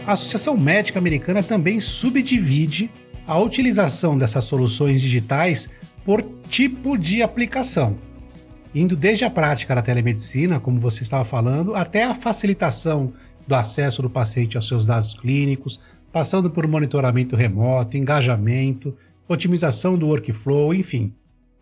A 0.05 0.13
Associação 0.13 0.57
Médica 0.57 0.99
Americana 0.99 1.41
também 1.41 1.79
subdivide 1.79 2.91
a 3.25 3.37
utilização 3.37 4.17
dessas 4.17 4.43
soluções 4.43 4.99
digitais 4.99 5.69
por 6.03 6.21
tipo 6.49 6.97
de 6.97 7.21
aplicação 7.21 7.97
indo 8.73 8.95
desde 8.95 9.25
a 9.25 9.29
prática 9.29 9.75
da 9.75 9.81
telemedicina, 9.81 10.59
como 10.59 10.79
você 10.79 11.03
estava 11.03 11.25
falando, 11.25 11.75
até 11.75 12.03
a 12.03 12.15
facilitação 12.15 13.13
do 13.47 13.55
acesso 13.55 14.01
do 14.01 14.09
paciente 14.09 14.55
aos 14.55 14.67
seus 14.67 14.85
dados 14.85 15.13
clínicos, 15.13 15.81
passando 16.11 16.49
por 16.49 16.67
monitoramento 16.67 17.35
remoto, 17.35 17.97
engajamento, 17.97 18.95
otimização 19.27 19.97
do 19.97 20.07
workflow, 20.07 20.73
enfim. 20.73 21.13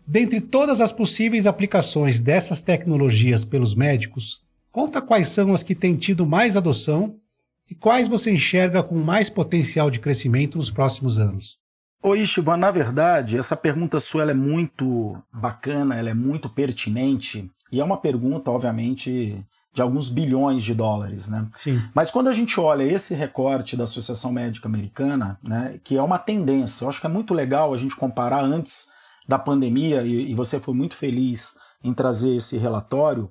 Dentre 0.06 0.40
todas 0.40 0.80
as 0.80 0.92
possíveis 0.92 1.46
aplicações 1.46 2.20
dessas 2.20 2.60
tecnologias 2.60 3.44
pelos 3.44 3.74
médicos, 3.74 4.40
conta 4.72 5.00
quais 5.00 5.28
são 5.28 5.52
as 5.52 5.62
que 5.62 5.74
têm 5.74 5.96
tido 5.96 6.26
mais 6.26 6.56
adoção 6.56 7.16
e 7.68 7.74
quais 7.74 8.08
você 8.08 8.32
enxerga 8.32 8.82
com 8.82 8.96
mais 8.96 9.30
potencial 9.30 9.90
de 9.90 10.00
crescimento 10.00 10.58
nos 10.58 10.70
próximos 10.70 11.20
anos. 11.20 11.60
Oi, 12.02 12.20
Ichiban, 12.20 12.56
na 12.56 12.70
verdade, 12.70 13.36
essa 13.36 13.54
pergunta 13.54 14.00
sua 14.00 14.30
é 14.30 14.34
muito 14.34 15.22
bacana, 15.30 15.96
ela 15.96 16.08
é 16.08 16.14
muito 16.14 16.48
pertinente 16.48 17.50
e 17.70 17.78
é 17.78 17.84
uma 17.84 17.98
pergunta, 17.98 18.50
obviamente, 18.50 19.44
de 19.74 19.82
alguns 19.82 20.08
bilhões 20.08 20.62
de 20.62 20.74
dólares. 20.74 21.28
Né? 21.28 21.46
Sim. 21.58 21.82
Mas 21.94 22.10
quando 22.10 22.28
a 22.28 22.32
gente 22.32 22.58
olha 22.58 22.82
esse 22.82 23.14
recorte 23.14 23.76
da 23.76 23.84
Associação 23.84 24.32
Médica 24.32 24.66
Americana, 24.66 25.38
né, 25.42 25.78
que 25.84 25.98
é 25.98 26.02
uma 26.02 26.18
tendência, 26.18 26.84
eu 26.84 26.88
acho 26.88 27.02
que 27.02 27.06
é 27.06 27.10
muito 27.10 27.34
legal 27.34 27.74
a 27.74 27.76
gente 27.76 27.94
comparar 27.94 28.42
antes 28.42 28.88
da 29.28 29.38
pandemia, 29.38 30.02
e, 30.02 30.30
e 30.30 30.34
você 30.34 30.58
foi 30.58 30.72
muito 30.72 30.96
feliz 30.96 31.54
em 31.84 31.92
trazer 31.92 32.34
esse 32.34 32.56
relatório, 32.56 33.30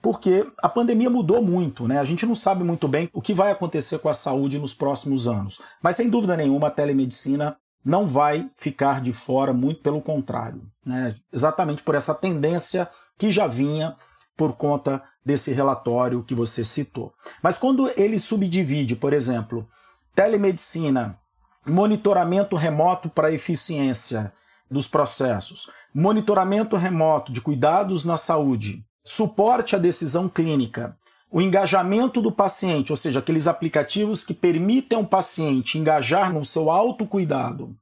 porque 0.00 0.46
a 0.62 0.68
pandemia 0.68 1.10
mudou 1.10 1.42
muito, 1.42 1.88
né? 1.88 1.98
A 1.98 2.04
gente 2.04 2.26
não 2.26 2.34
sabe 2.34 2.62
muito 2.62 2.86
bem 2.86 3.08
o 3.12 3.22
que 3.22 3.34
vai 3.34 3.50
acontecer 3.50 3.98
com 3.98 4.08
a 4.08 4.14
saúde 4.14 4.58
nos 4.58 4.74
próximos 4.74 5.26
anos. 5.26 5.60
Mas 5.82 5.96
sem 5.96 6.10
dúvida 6.10 6.36
nenhuma, 6.36 6.68
a 6.68 6.70
telemedicina 6.70 7.56
não 7.84 8.06
vai 8.06 8.50
ficar 8.54 9.00
de 9.00 9.12
fora, 9.12 9.52
muito 9.52 9.80
pelo 9.80 10.00
contrário. 10.00 10.62
Né? 10.84 11.14
Exatamente 11.32 11.82
por 11.82 11.94
essa 11.94 12.14
tendência 12.14 12.88
que 13.18 13.30
já 13.30 13.46
vinha 13.46 13.94
por 14.36 14.54
conta 14.54 15.02
desse 15.24 15.52
relatório 15.52 16.24
que 16.24 16.34
você 16.34 16.64
citou. 16.64 17.12
Mas 17.42 17.58
quando 17.58 17.90
ele 17.96 18.18
subdivide, 18.18 18.96
por 18.96 19.12
exemplo, 19.12 19.68
telemedicina, 20.14 21.18
monitoramento 21.66 22.56
remoto 22.56 23.08
para 23.08 23.32
eficiência 23.32 24.32
dos 24.70 24.88
processos, 24.88 25.70
monitoramento 25.94 26.76
remoto 26.76 27.32
de 27.32 27.40
cuidados 27.40 28.04
na 28.04 28.16
saúde, 28.16 28.84
suporte 29.04 29.76
à 29.76 29.78
decisão 29.78 30.28
clínica, 30.28 30.96
o 31.34 31.42
engajamento 31.42 32.22
do 32.22 32.30
paciente, 32.30 32.92
ou 32.92 32.96
seja, 32.96 33.18
aqueles 33.18 33.48
aplicativos 33.48 34.22
que 34.22 34.32
permitem 34.32 34.96
o 34.96 35.04
paciente 35.04 35.76
engajar 35.76 36.32
no 36.32 36.44
seu 36.44 36.70
autocuidado, 36.70 37.74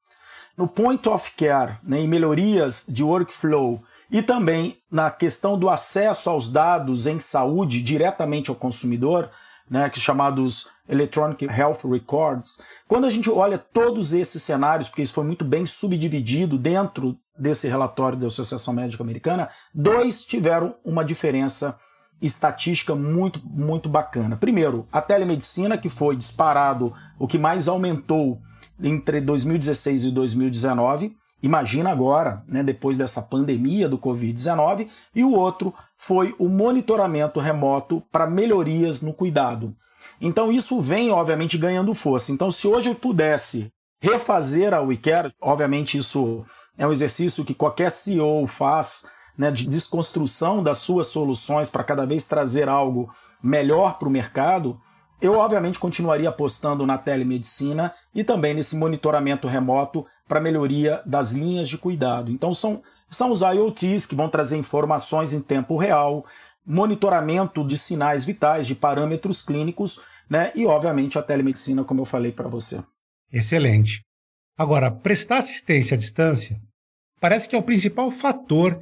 no 0.57 0.67
point 0.67 1.07
of 1.07 1.33
care, 1.33 1.75
né, 1.83 2.01
em 2.01 2.09
melhorias 2.09 2.87
de 2.89 3.05
workflow 3.05 3.83
e 4.11 4.23
também 4.23 4.79
na 4.91 5.11
questão 5.11 5.59
do 5.59 5.69
acesso 5.69 6.31
aos 6.31 6.51
dados 6.51 7.07
em 7.07 7.21
saúde 7.21 7.83
diretamente 7.83 8.49
ao 8.49 8.57
consumidor, 8.57 9.29
né, 9.71 9.91
que 9.91 10.01
chamados 10.01 10.71
Electronic 10.89 11.45
Health 11.45 11.81
Records. 11.85 12.59
Quando 12.89 13.05
a 13.05 13.11
gente 13.11 13.29
olha 13.29 13.59
todos 13.59 14.15
esses 14.15 14.43
cenários, 14.43 14.89
porque 14.89 15.03
isso 15.03 15.13
foi 15.13 15.25
muito 15.25 15.45
bem 15.45 15.67
subdividido 15.67 16.57
dentro 16.57 17.19
desse 17.39 17.69
relatório 17.69 18.19
da 18.19 18.29
Associação 18.29 18.73
Médica 18.73 19.03
Americana, 19.03 19.51
dois 19.75 20.25
tiveram 20.25 20.75
uma 20.83 21.05
diferença 21.05 21.79
estatística 22.23 22.95
muito, 22.95 23.41
muito 23.45 23.89
bacana. 23.89 24.37
Primeiro, 24.37 24.87
a 24.93 25.03
telemedicina, 25.03 25.77
que 25.77 25.89
foi 25.89 26.17
disparado, 26.17 26.93
o 27.19 27.27
que 27.27 27.37
mais 27.37 27.67
aumentou 27.69 28.39
entre 28.83 29.21
2016 29.21 30.05
e 30.05 30.11
2019. 30.11 31.17
Imagina 31.43 31.91
agora, 31.91 32.45
né, 32.47 32.63
depois 32.63 32.97
dessa 32.97 33.21
pandemia 33.21 33.89
do 33.89 33.99
Covid-19. 33.99 34.89
E 35.15 35.25
o 35.25 35.33
outro 35.33 35.75
foi 35.97 36.35
o 36.39 36.49
monitoramento 36.49 37.41
remoto 37.41 38.03
para 38.13 38.27
melhorias 38.27 39.03
no 39.03 39.13
cuidado. 39.13 39.75
Então 40.21 40.53
isso 40.53 40.81
vem, 40.81 41.11
obviamente, 41.11 41.59
ganhando 41.59 41.93
força. 41.95 42.31
Então, 42.31 42.51
se 42.51 42.69
hoje 42.69 42.91
eu 42.91 42.95
pudesse 42.95 43.73
refazer 44.01 44.73
a 44.73 44.81
WeCare, 44.81 45.33
obviamente 45.41 45.99
isso 45.99 46.45
é 46.79 46.87
um 46.87 46.93
exercício 46.93 47.45
que 47.45 47.55
qualquer 47.55 47.91
CEO 47.91 48.47
faz, 48.47 49.07
né, 49.43 49.51
de 49.51 49.69
desconstrução 49.69 50.63
das 50.63 50.79
suas 50.79 51.09
soluções 51.09 51.69
para 51.69 51.83
cada 51.83 52.07
vez 52.07 52.25
trazer 52.25 52.69
algo 52.69 53.13
melhor 53.43 53.99
para 53.99 54.07
o 54.07 54.11
mercado, 54.11 54.81
eu 55.21 55.35
obviamente 55.35 55.81
continuaria 55.81 56.29
apostando 56.29 56.87
na 56.87 56.97
telemedicina 56.97 57.93
e 58.15 58.23
também 58.23 58.55
nesse 58.55 58.77
monitoramento 58.77 59.49
remoto 59.49 60.07
para 60.29 60.41
melhoria 60.41 61.03
das 61.05 61.33
linhas 61.33 61.69
de 61.69 61.77
cuidado. 61.77 62.31
Então 62.31 62.55
são, 62.55 62.85
são 63.11 63.33
os 63.33 63.41
IoTs 63.41 64.07
que 64.07 64.15
vão 64.15 64.29
trazer 64.29 64.57
informações 64.57 65.33
em 65.33 65.43
tempo 65.43 65.77
real, 65.77 66.25
monitoramento 66.65 67.67
de 67.67 67.77
sinais 67.77 68.25
vitais, 68.25 68.65
de 68.65 68.77
parâmetros 68.77 69.43
clínicos, 69.43 70.01
né? 70.31 70.53
E 70.55 70.65
obviamente 70.67 71.19
a 71.19 71.23
telemedicina, 71.23 71.83
como 71.83 72.01
eu 72.01 72.05
falei 72.05 72.31
para 72.31 72.49
você. 72.49 72.81
Excelente. 73.33 74.03
Agora, 74.57 74.89
prestar 74.89 75.39
assistência 75.39 75.97
à 75.97 75.99
distância 75.99 76.61
parece 77.21 77.49
que 77.49 77.57
é 77.57 77.59
o 77.59 77.63
principal 77.63 78.09
fator 78.13 78.81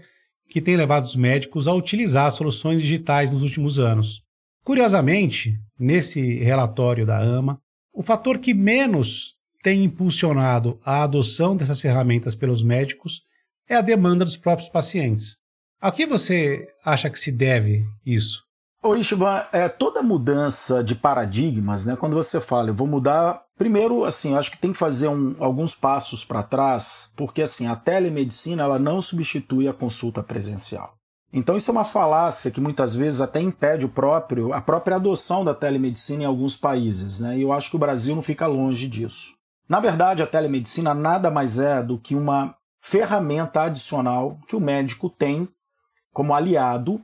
que 0.51 0.61
tem 0.61 0.77
levado 0.77 1.05
os 1.05 1.15
médicos 1.15 1.69
a 1.69 1.73
utilizar 1.73 2.31
soluções 2.33 2.83
digitais 2.83 3.31
nos 3.31 3.43
últimos 3.43 3.79
anos. 3.79 4.21
Curiosamente, 4.65 5.55
nesse 5.79 6.21
relatório 6.39 7.07
da 7.07 7.19
AMA, 7.19 7.59
o 7.95 8.03
fator 8.03 8.39
que 8.39 8.53
menos 8.53 9.37
tem 9.63 9.85
impulsionado 9.85 10.79
a 10.85 11.05
adoção 11.05 11.57
dessas 11.57 11.81
ferramentas 11.81 12.35
pelos 12.35 12.63
médicos 12.63 13.23
é 13.69 13.77
a 13.77 13.81
demanda 13.81 14.25
dos 14.25 14.37
próprios 14.37 14.69
pacientes. 14.69 15.37
A 15.81 15.93
que 15.93 16.05
você 16.05 16.69
acha 16.85 17.09
que 17.09 17.19
se 17.19 17.31
deve 17.31 17.87
isso? 18.05 18.43
Ô 18.83 18.97
Ishvan, 18.97 19.45
é, 19.53 19.69
toda 19.69 20.03
mudança 20.03 20.83
de 20.83 20.95
paradigmas, 20.95 21.85
né, 21.85 21.95
quando 21.97 22.15
você 22.15 22.41
fala, 22.41 22.71
eu 22.71 22.75
vou 22.75 22.87
mudar, 22.87 23.43
primeiro, 23.61 24.07
assim, 24.07 24.35
acho 24.35 24.51
que 24.51 24.57
tem 24.57 24.73
que 24.73 24.79
fazer 24.79 25.09
um, 25.09 25.37
alguns 25.39 25.75
passos 25.75 26.25
para 26.25 26.43
trás, 26.43 27.13
porque 27.15 27.43
assim, 27.43 27.67
a 27.67 27.77
telemedicina 27.77 28.63
ela 28.63 28.79
não 28.79 29.03
substitui 29.03 29.69
a 29.69 29.73
consulta 29.75 30.23
presencial. 30.23 30.95
Então 31.31 31.59
isso 31.59 31.71
é 31.71 31.73
uma 31.73 31.85
falácia 31.85 32.51
que 32.51 32.59
muitas 32.59 32.95
vezes 32.95 33.21
até 33.21 33.39
impede 33.39 33.85
o 33.85 33.91
próprio, 33.91 34.55
a 34.55 34.63
própria 34.63 34.97
adoção 34.97 35.45
da 35.45 35.53
telemedicina 35.53 36.23
em 36.23 36.27
alguns 36.27 36.57
países, 36.57 37.21
né, 37.21 37.37
e 37.37 37.43
eu 37.43 37.53
acho 37.53 37.69
que 37.69 37.77
o 37.77 37.79
Brasil 37.79 38.17
não 38.17 38.23
fica 38.23 38.47
longe 38.47 38.89
disso. 38.89 39.35
Na 39.69 39.79
verdade, 39.79 40.23
a 40.23 40.27
telemedicina 40.27 40.95
nada 40.95 41.31
mais 41.31 41.59
é 41.59 41.83
do 41.83 41.99
que 41.99 42.15
uma 42.15 42.55
ferramenta 42.81 43.65
adicional 43.65 44.39
que 44.49 44.57
o 44.57 44.61
médico 44.61 45.11
tem 45.11 45.47
como 46.15 46.33
aliado 46.33 46.99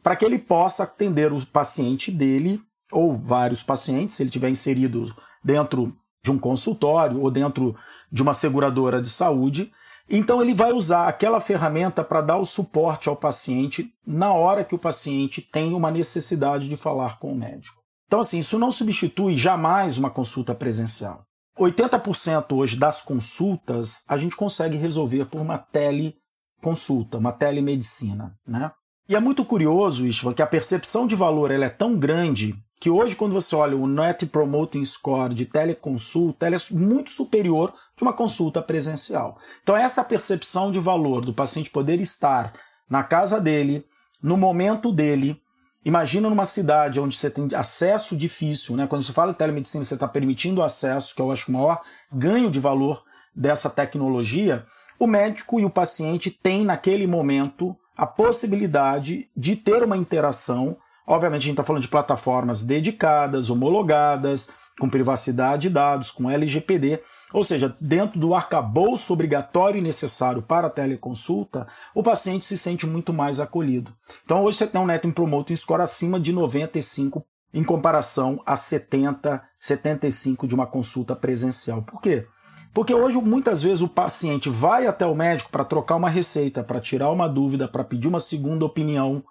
para 0.00 0.14
que 0.14 0.24
ele 0.24 0.38
possa 0.38 0.84
atender 0.84 1.32
o 1.32 1.44
paciente 1.44 2.12
dele 2.12 2.60
ou 2.92 3.16
vários 3.16 3.64
pacientes, 3.64 4.14
se 4.14 4.22
ele 4.22 4.30
tiver 4.30 4.48
inserido 4.48 5.12
dentro 5.42 5.96
de 6.22 6.30
um 6.30 6.38
consultório 6.38 7.20
ou 7.20 7.30
dentro 7.30 7.76
de 8.10 8.22
uma 8.22 8.34
seguradora 8.34 9.00
de 9.00 9.08
saúde. 9.08 9.72
Então 10.08 10.40
ele 10.40 10.54
vai 10.54 10.72
usar 10.72 11.06
aquela 11.06 11.40
ferramenta 11.40 12.02
para 12.02 12.22
dar 12.22 12.38
o 12.38 12.46
suporte 12.46 13.08
ao 13.08 13.16
paciente 13.16 13.92
na 14.06 14.32
hora 14.32 14.64
que 14.64 14.74
o 14.74 14.78
paciente 14.78 15.42
tem 15.42 15.74
uma 15.74 15.90
necessidade 15.90 16.68
de 16.68 16.76
falar 16.76 17.18
com 17.18 17.32
o 17.32 17.36
médico. 17.36 17.82
Então 18.06 18.20
assim, 18.20 18.38
isso 18.38 18.58
não 18.58 18.72
substitui 18.72 19.36
jamais 19.36 19.98
uma 19.98 20.10
consulta 20.10 20.54
presencial. 20.54 21.24
80% 21.58 22.56
hoje 22.56 22.76
das 22.76 23.02
consultas 23.02 24.04
a 24.08 24.16
gente 24.16 24.36
consegue 24.36 24.76
resolver 24.76 25.26
por 25.26 25.40
uma 25.40 25.58
teleconsulta, 25.58 27.18
uma 27.18 27.32
telemedicina, 27.32 28.34
né? 28.46 28.70
E 29.08 29.16
é 29.16 29.20
muito 29.20 29.44
curioso, 29.44 30.06
Istvan, 30.06 30.34
que 30.34 30.42
a 30.42 30.46
percepção 30.46 31.06
de 31.06 31.16
valor 31.16 31.50
ela 31.50 31.64
é 31.64 31.70
tão 31.70 31.98
grande 31.98 32.54
que 32.80 32.88
hoje, 32.88 33.16
quando 33.16 33.32
você 33.32 33.56
olha 33.56 33.76
o 33.76 33.86
Net 33.86 34.26
Promoting 34.26 34.84
Score 34.84 35.34
de 35.34 35.46
teleconsulta, 35.46 36.46
ela 36.46 36.56
é 36.56 36.58
muito 36.70 37.10
superior 37.10 37.74
de 37.96 38.02
uma 38.02 38.12
consulta 38.12 38.62
presencial. 38.62 39.38
Então, 39.62 39.76
essa 39.76 40.04
percepção 40.04 40.70
de 40.70 40.78
valor 40.78 41.24
do 41.24 41.34
paciente 41.34 41.70
poder 41.70 42.00
estar 42.00 42.52
na 42.88 43.02
casa 43.02 43.40
dele, 43.40 43.84
no 44.22 44.36
momento 44.36 44.92
dele, 44.92 45.40
Imagina 45.84 46.28
numa 46.28 46.44
cidade 46.44 47.00
onde 47.00 47.16
você 47.16 47.30
tem 47.30 47.48
acesso 47.54 48.14
difícil, 48.14 48.76
né? 48.76 48.86
Quando 48.86 49.04
você 49.04 49.12
fala 49.12 49.32
de 49.32 49.38
telemedicina, 49.38 49.84
você 49.84 49.94
está 49.94 50.06
permitindo 50.06 50.62
acesso, 50.62 51.14
que 51.14 51.22
eu 51.22 51.30
acho 51.30 51.50
o 51.50 51.54
maior 51.54 51.80
ganho 52.12 52.50
de 52.50 52.60
valor 52.60 53.02
dessa 53.34 53.70
tecnologia. 53.70 54.66
O 54.98 55.06
médico 55.06 55.58
e 55.58 55.64
o 55.64 55.70
paciente 55.70 56.30
têm 56.30 56.64
naquele 56.64 57.06
momento 57.06 57.74
a 57.96 58.06
possibilidade 58.06 59.30
de 59.34 59.56
ter 59.56 59.82
uma 59.82 59.96
interação. 59.96 60.76
Obviamente, 61.08 61.40
a 61.40 61.44
gente 61.46 61.52
está 61.52 61.64
falando 61.64 61.80
de 61.82 61.88
plataformas 61.88 62.62
dedicadas, 62.62 63.48
homologadas, 63.48 64.50
com 64.78 64.90
privacidade 64.90 65.62
de 65.62 65.70
dados, 65.70 66.10
com 66.10 66.30
LGPD, 66.30 67.00
ou 67.32 67.42
seja, 67.42 67.74
dentro 67.80 68.20
do 68.20 68.34
arcabouço 68.34 69.14
obrigatório 69.14 69.78
e 69.78 69.82
necessário 69.82 70.42
para 70.42 70.66
a 70.66 70.70
teleconsulta, 70.70 71.66
o 71.94 72.02
paciente 72.02 72.44
se 72.44 72.58
sente 72.58 72.86
muito 72.86 73.10
mais 73.10 73.40
acolhido. 73.40 73.90
Então, 74.22 74.44
hoje 74.44 74.58
você 74.58 74.66
tem 74.66 74.78
um 74.78 74.86
Net 74.86 75.10
Promoting 75.12 75.56
Score 75.56 75.80
acima 75.80 76.20
de 76.20 76.30
95 76.30 77.24
em 77.54 77.64
comparação 77.64 78.42
a 78.44 78.54
70, 78.54 79.42
75 79.58 80.46
de 80.46 80.54
uma 80.54 80.66
consulta 80.66 81.16
presencial. 81.16 81.80
Por 81.82 82.02
quê? 82.02 82.26
Porque 82.74 82.92
hoje 82.92 83.16
muitas 83.16 83.62
vezes 83.62 83.80
o 83.80 83.88
paciente 83.88 84.50
vai 84.50 84.86
até 84.86 85.06
o 85.06 85.14
médico 85.14 85.50
para 85.50 85.64
trocar 85.64 85.96
uma 85.96 86.10
receita, 86.10 86.62
para 86.62 86.80
tirar 86.80 87.10
uma 87.10 87.26
dúvida, 87.26 87.66
para 87.66 87.82
pedir 87.82 88.08
uma 88.08 88.20
segunda 88.20 88.66
opinião, 88.66 89.24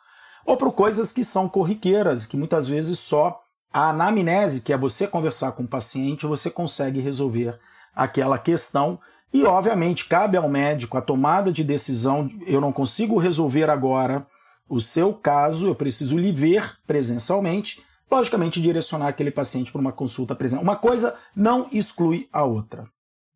ou 0.47 0.55
por 0.55 0.71
coisas 0.71 1.11
que 1.11 1.25
são 1.25 1.49
corriqueiras, 1.49 2.25
que 2.25 2.37
muitas 2.37 2.69
vezes 2.69 2.97
só 2.97 3.37
a 3.71 3.89
anamnese, 3.89 4.61
que 4.61 4.71
é 4.71 4.77
você 4.77 5.05
conversar 5.05 5.51
com 5.51 5.63
o 5.63 5.67
paciente, 5.67 6.25
você 6.25 6.49
consegue 6.49 7.01
resolver 7.01 7.59
aquela 7.93 8.39
questão. 8.39 8.97
E, 9.33 9.43
obviamente, 9.43 10.07
cabe 10.07 10.37
ao 10.37 10.47
médico 10.47 10.97
a 10.97 11.01
tomada 11.01 11.51
de 11.51 11.65
decisão. 11.65 12.31
Eu 12.47 12.61
não 12.61 12.71
consigo 12.71 13.19
resolver 13.19 13.69
agora 13.69 14.25
o 14.69 14.79
seu 14.79 15.13
caso, 15.13 15.67
eu 15.67 15.75
preciso 15.75 16.17
lhe 16.17 16.31
ver 16.31 16.77
presencialmente. 16.87 17.83
Logicamente, 18.09 18.61
direcionar 18.61 19.07
aquele 19.07 19.31
paciente 19.31 19.69
para 19.69 19.81
uma 19.81 19.91
consulta 19.91 20.33
presencial. 20.33 20.63
Uma 20.63 20.77
coisa 20.77 21.13
não 21.35 21.67
exclui 21.73 22.29
a 22.31 22.45
outra. 22.45 22.85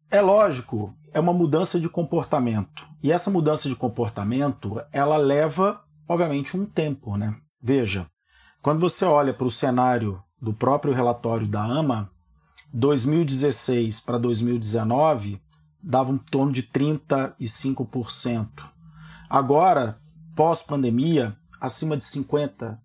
É 0.09 0.21
lógico, 0.21 0.93
é 1.13 1.19
uma 1.19 1.33
mudança 1.33 1.77
de 1.77 1.89
comportamento. 1.89 2.87
E 3.03 3.11
essa 3.11 3.29
mudança 3.29 3.67
de 3.67 3.75
comportamento, 3.75 4.81
ela 4.93 5.17
leva, 5.17 5.81
obviamente, 6.11 6.57
um 6.57 6.65
tempo, 6.65 7.15
né? 7.15 7.35
Veja, 7.61 8.07
Quando 8.61 8.79
você 8.79 9.05
olha 9.05 9.33
para 9.33 9.47
o 9.47 9.51
cenário 9.51 10.21
do 10.39 10.53
próprio 10.53 10.93
relatório 10.93 11.47
da 11.47 11.63
AMA, 11.63 12.11
2016 12.71 14.01
para 14.01 14.19
2019 14.19 15.41
dava 15.81 16.11
um 16.11 16.17
torno 16.17 16.51
de 16.51 16.61
35%. 16.61 18.47
Agora, 19.27 19.99
pós-pandemia, 20.35 21.35
acima 21.59 21.97
de 21.97 22.03
50%. 22.03 22.77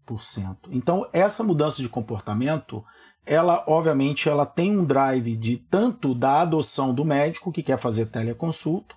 Então, 0.70 1.06
essa 1.12 1.44
mudança 1.44 1.82
de 1.82 1.90
comportamento, 1.90 2.82
ela 3.26 3.62
obviamente 3.66 4.30
ela 4.30 4.46
tem 4.46 4.78
um 4.78 4.84
drive 4.84 5.36
de 5.36 5.58
tanto 5.58 6.14
da 6.14 6.40
adoção 6.40 6.94
do 6.94 7.04
médico 7.04 7.52
que 7.52 7.62
quer 7.62 7.78
fazer 7.78 8.06
teleconsulta, 8.06 8.94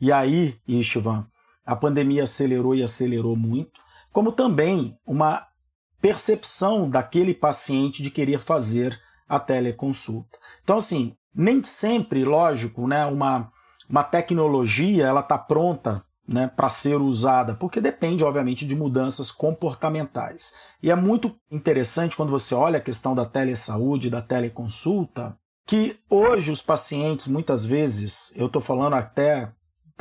e 0.00 0.10
aí, 0.10 0.56
Istvan, 0.66 1.26
a 1.64 1.76
pandemia 1.76 2.24
acelerou 2.24 2.74
e 2.74 2.82
acelerou 2.82 3.36
muito, 3.36 3.80
como 4.12 4.32
também 4.32 4.98
uma 5.06 5.46
percepção 6.00 6.90
daquele 6.90 7.32
paciente 7.32 8.02
de 8.02 8.10
querer 8.10 8.38
fazer 8.38 9.00
a 9.28 9.38
teleconsulta. 9.38 10.38
Então, 10.62 10.78
assim, 10.78 11.16
nem 11.34 11.62
sempre, 11.62 12.24
lógico, 12.24 12.86
né, 12.86 13.06
uma, 13.06 13.50
uma 13.88 14.02
tecnologia 14.02 15.06
ela 15.06 15.20
está 15.20 15.38
pronta 15.38 16.02
né, 16.26 16.50
para 16.54 16.68
ser 16.68 16.96
usada, 16.96 17.54
porque 17.54 17.80
depende, 17.80 18.24
obviamente, 18.24 18.66
de 18.66 18.74
mudanças 18.74 19.30
comportamentais. 19.30 20.54
E 20.82 20.90
é 20.90 20.94
muito 20.94 21.34
interessante 21.50 22.16
quando 22.16 22.30
você 22.30 22.54
olha 22.54 22.78
a 22.78 22.82
questão 22.82 23.14
da 23.14 23.24
telesaúde, 23.24 24.10
da 24.10 24.20
teleconsulta, 24.20 25.36
que 25.66 25.96
hoje 26.10 26.50
os 26.50 26.60
pacientes, 26.60 27.28
muitas 27.28 27.64
vezes, 27.64 28.32
eu 28.34 28.46
estou 28.46 28.60
falando 28.60 28.94
até 28.94 29.52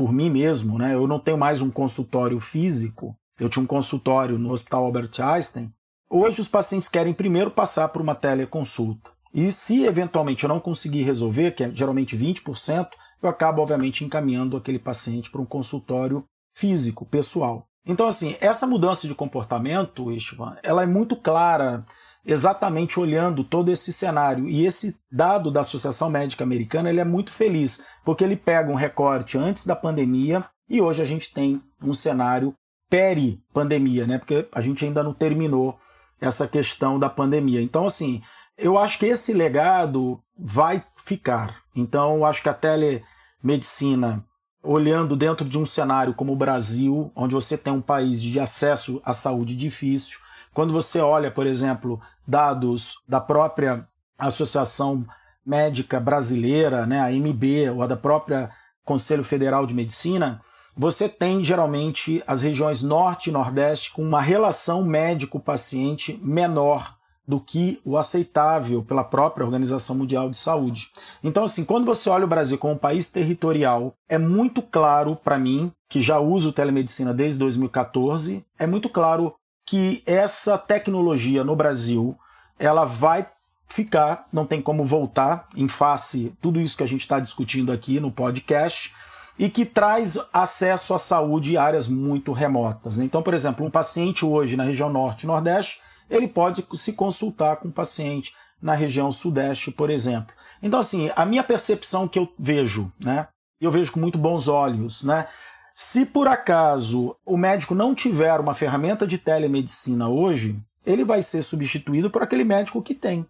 por 0.02 0.12
mim 0.12 0.32
mesmo, 0.32 0.80
né, 0.80 0.96
eu 0.96 1.06
não 1.08 1.20
tenho 1.20 1.38
mais 1.38 1.62
um 1.62 1.70
consultório 1.70 2.40
físico, 2.40 3.16
eu 3.40 3.48
tinha 3.48 3.62
um 3.62 3.68
consultório 3.68 4.40
no 4.40 4.52
Hospital 4.52 4.86
Albert 4.86 5.12
Einstein, 5.20 5.72
Hoje 6.14 6.42
os 6.42 6.48
pacientes 6.50 6.90
querem 6.90 7.14
primeiro 7.14 7.50
passar 7.50 7.88
por 7.88 8.02
uma 8.02 8.14
teleconsulta. 8.14 9.12
E 9.34 9.50
se 9.50 9.86
eventualmente 9.86 10.44
eu 10.44 10.50
não 10.50 10.60
conseguir 10.60 11.04
resolver, 11.04 11.52
que 11.52 11.64
é 11.64 11.72
geralmente 11.74 12.18
20%, 12.18 12.90
eu 13.24 13.30
acabo 13.30 13.62
obviamente 13.62 14.04
encaminhando 14.04 14.58
aquele 14.58 14.78
paciente 14.78 15.32
para 15.32 15.40
um 15.40 15.46
consultório 15.46 16.26
físico, 16.54 17.06
pessoal. 17.06 17.66
Então 17.88 18.08
assim, 18.08 18.36
essa 18.42 18.68
mudança 18.68 19.08
de 19.08 19.16
comportamento, 19.16 20.12
Istvan, 20.12 20.58
ela 20.62 20.84
é 20.84 20.86
muito 20.86 21.16
clara 21.16 21.86
exatamente 22.26 23.00
olhando 23.00 23.44
todo 23.44 23.72
esse 23.72 23.92
cenário. 23.92 24.48
E 24.48 24.66
esse 24.66 25.00
dado 25.12 25.52
da 25.52 25.62
Associação 25.62 26.10
Médica 26.10 26.44
Americana 26.44 26.90
ele 26.90 27.00
é 27.00 27.06
muito 27.06 27.32
feliz, 27.32 27.86
porque 28.06 28.24
ele 28.24 28.36
pega 28.36 28.72
um 28.72 28.76
recorte 28.76 29.38
antes 29.38 29.66
da 29.66 29.76
pandemia 29.76 30.46
e 30.70 30.82
hoje 30.82 31.02
a 31.02 31.06
gente 31.06 31.34
tem 31.34 31.62
um 31.82 31.94
cenário 31.94 32.54
peri-pandemia, 32.90 34.06
né? 34.06 34.18
porque 34.18 34.48
a 34.52 34.62
gente 34.62 34.86
ainda 34.86 35.02
não 35.02 35.14
terminou 35.14 35.78
essa 36.20 36.48
questão 36.48 37.00
da 37.00 37.10
pandemia. 37.10 37.62
Então, 37.62 37.88
assim, 37.88 38.22
eu 38.58 38.78
acho 38.78 39.00
que 39.00 39.06
esse 39.06 39.34
legado 39.34 40.22
vai 40.38 40.84
ficar. 40.96 41.62
Então, 41.76 42.18
eu 42.18 42.26
acho 42.26 42.44
que 42.44 42.50
a 42.50 42.54
telemedicina, 42.54 44.24
olhando 44.62 45.16
dentro 45.16 45.48
de 45.48 45.58
um 45.58 45.66
cenário 45.66 46.14
como 46.14 46.34
o 46.34 46.36
Brasil, 46.36 47.12
onde 47.16 47.34
você 47.34 47.58
tem 47.58 47.74
um 47.74 47.82
país 47.82 48.22
de 48.22 48.40
acesso 48.40 49.02
à 49.04 49.14
saúde 49.14 49.56
difícil, 49.56 50.20
quando 50.54 50.74
você 50.74 51.00
olha, 51.00 51.32
por 51.32 51.48
exemplo, 51.48 52.00
dados 52.28 52.96
da 53.08 53.20
própria 53.20 53.88
Associação 54.18 55.06
Médica 55.46 56.00
Brasileira, 56.00 56.86
né, 56.86 57.00
a 57.00 57.12
MB, 57.12 57.72
ou 57.76 57.82
a 57.82 57.88
da 57.88 57.98
própria 57.98 58.50
Conselho 58.84 59.24
Federal 59.24 59.66
de 59.66 59.74
Medicina, 59.74 60.42
você 60.76 61.10
tem 61.10 61.44
geralmente 61.44 62.24
as 62.26 62.42
regiões 62.42 62.82
norte 62.82 63.30
e 63.30 63.34
nordeste 63.34 63.92
com 63.92 64.02
uma 64.02 64.22
relação 64.22 64.84
médico-paciente 64.84 66.20
menor 66.24 66.96
do 67.28 67.40
que 67.40 67.80
o 67.86 67.98
aceitável 67.98 68.84
pela 68.84 69.04
própria 69.04 69.46
Organização 69.46 69.96
Mundial 69.96 70.30
de 70.30 70.38
Saúde. 70.38 70.90
Então, 71.24 71.44
assim, 71.44 71.64
quando 71.64 71.86
você 71.86 72.10
olha 72.10 72.26
o 72.26 72.28
Brasil 72.28 72.58
como 72.58 72.74
um 72.74 72.78
país 72.78 73.12
territorial, 73.12 73.94
é 74.10 74.18
muito 74.18 74.62
claro 74.62 75.16
para 75.16 75.40
mim, 75.40 75.72
que 75.88 76.02
já 76.02 76.20
uso 76.20 76.52
telemedicina 76.52 77.14
desde 77.14 77.40
2014, 77.40 78.46
é 78.58 78.66
muito 78.66 78.90
claro 78.90 79.34
que 79.72 80.04
essa 80.06 80.58
tecnologia 80.58 81.46
no 81.46 81.56
Brasil, 81.56 82.20
ela 82.60 82.84
vai 82.84 83.26
ficar, 83.70 84.28
não 84.30 84.46
tem 84.46 84.62
como 84.62 84.84
voltar 84.84 85.48
em 85.56 85.70
face 85.70 86.36
tudo 86.42 86.60
isso 86.60 86.76
que 86.76 86.84
a 86.84 86.88
gente 86.88 87.00
está 87.00 87.22
discutindo 87.22 87.72
aqui 87.72 87.98
no 87.98 88.12
podcast 88.12 88.94
e 89.40 89.50
que 89.50 89.64
traz 89.64 90.18
acesso 90.34 90.94
à 90.94 91.00
saúde 91.00 91.54
em 91.54 91.56
áreas 91.56 91.88
muito 91.88 92.34
remotas. 92.34 93.00
Então, 93.00 93.24
por 93.24 93.34
exemplo, 93.34 93.66
um 93.66 93.72
paciente 93.72 94.26
hoje 94.26 94.58
na 94.58 94.66
região 94.66 94.90
norte 94.90 95.24
e 95.24 95.28
nordeste, 95.28 95.80
ele 96.10 96.28
pode 96.28 96.66
se 96.74 96.92
consultar 96.92 97.56
com 97.56 97.70
um 97.70 97.72
paciente 97.72 98.36
na 98.62 98.74
região 98.74 99.10
sudeste, 99.10 99.72
por 99.72 99.90
exemplo. 99.90 100.36
Então, 100.62 100.82
assim, 100.82 101.10
a 101.16 101.26
minha 101.26 101.46
percepção 101.46 102.10
que 102.10 102.20
eu 102.20 102.28
vejo, 102.38 102.92
né? 103.00 103.30
Eu 103.62 103.72
vejo 103.72 103.94
com 103.94 104.02
muito 104.02 104.20
bons 104.20 104.50
olhos, 104.50 105.02
né? 105.02 105.30
Se 105.76 106.06
por 106.06 106.28
acaso 106.28 107.16
o 107.26 107.38
médico 107.38 107.74
não 107.74 107.96
tiver 107.96 108.40
uma 108.40 108.54
ferramenta 108.54 109.08
de 109.08 109.18
telemedicina 109.18 110.08
hoje, 110.08 110.60
ele 110.86 111.04
vai 111.04 111.22
ser 111.22 111.44
substituído 111.44 112.10
por 112.10 112.24
aquele 112.24 112.44
médico 112.44 112.82
que 112.82 112.94
tem. 112.94 113.26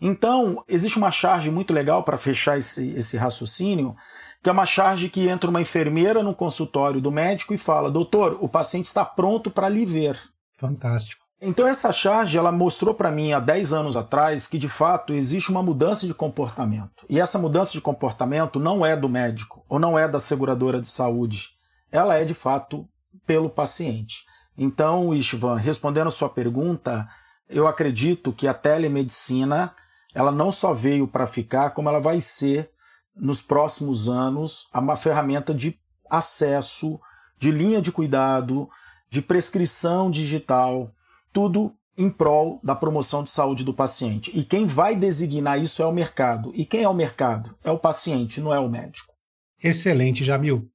Então, 0.00 0.62
existe 0.68 0.98
uma 0.98 1.10
charge 1.10 1.50
muito 1.50 1.72
legal 1.72 2.02
para 2.02 2.18
fechar 2.18 2.58
esse, 2.58 2.90
esse 2.92 3.16
raciocínio, 3.16 3.94
que 4.42 4.48
é 4.48 4.52
uma 4.52 4.66
charge 4.66 5.08
que 5.08 5.28
entra 5.28 5.50
uma 5.50 5.60
enfermeira 5.60 6.22
no 6.22 6.34
consultório 6.34 7.00
do 7.00 7.10
médico 7.10 7.54
e 7.54 7.58
fala: 7.58 7.90
Doutor, 7.90 8.38
o 8.40 8.48
paciente 8.48 8.86
está 8.86 9.04
pronto 9.04 9.50
para 9.50 9.68
lhe 9.68 9.84
ver. 9.84 10.18
Fantástico. 10.58 11.26
Então 11.40 11.68
essa 11.68 11.92
charge 11.92 12.38
ela 12.38 12.50
mostrou 12.50 12.94
para 12.94 13.10
mim 13.10 13.32
há 13.32 13.40
10 13.40 13.72
anos 13.74 13.96
atrás 13.96 14.46
que 14.46 14.56
de 14.56 14.70
fato 14.70 15.12
existe 15.12 15.50
uma 15.50 15.62
mudança 15.62 16.06
de 16.06 16.14
comportamento. 16.14 17.04
E 17.10 17.20
essa 17.20 17.38
mudança 17.38 17.72
de 17.72 17.80
comportamento 17.80 18.58
não 18.58 18.86
é 18.86 18.96
do 18.96 19.08
médico 19.08 19.62
ou 19.68 19.78
não 19.78 19.98
é 19.98 20.08
da 20.08 20.18
seguradora 20.18 20.80
de 20.80 20.88
saúde. 20.88 21.50
Ela 21.96 22.18
é 22.18 22.24
de 22.24 22.34
fato 22.34 22.88
pelo 23.26 23.48
paciente. 23.48 24.24
Então, 24.56 25.14
Istvan, 25.14 25.56
respondendo 25.56 26.08
a 26.08 26.12
sua 26.12 26.28
pergunta, 26.28 27.08
eu 27.48 27.66
acredito 27.66 28.32
que 28.32 28.48
a 28.48 28.54
telemedicina 28.54 29.74
ela 30.14 30.32
não 30.32 30.50
só 30.50 30.72
veio 30.72 31.06
para 31.06 31.26
ficar, 31.26 31.70
como 31.70 31.88
ela 31.88 32.00
vai 32.00 32.20
ser 32.20 32.70
nos 33.14 33.42
próximos 33.42 34.08
anos 34.08 34.68
uma 34.74 34.96
ferramenta 34.96 35.54
de 35.54 35.78
acesso, 36.08 36.98
de 37.38 37.50
linha 37.50 37.82
de 37.82 37.92
cuidado, 37.92 38.68
de 39.10 39.20
prescrição 39.20 40.10
digital, 40.10 40.90
tudo 41.32 41.74
em 41.98 42.10
prol 42.10 42.60
da 42.62 42.74
promoção 42.74 43.22
de 43.22 43.30
saúde 43.30 43.64
do 43.64 43.74
paciente. 43.74 44.30
E 44.34 44.42
quem 44.42 44.66
vai 44.66 44.94
designar 44.96 45.60
isso 45.60 45.82
é 45.82 45.86
o 45.86 45.92
mercado. 45.92 46.52
E 46.54 46.64
quem 46.64 46.82
é 46.82 46.88
o 46.88 46.94
mercado? 46.94 47.54
É 47.64 47.70
o 47.70 47.78
paciente, 47.78 48.40
não 48.40 48.54
é 48.54 48.60
o 48.60 48.68
médico. 48.68 49.14
Excelente, 49.62 50.24
Jamil. 50.24 50.70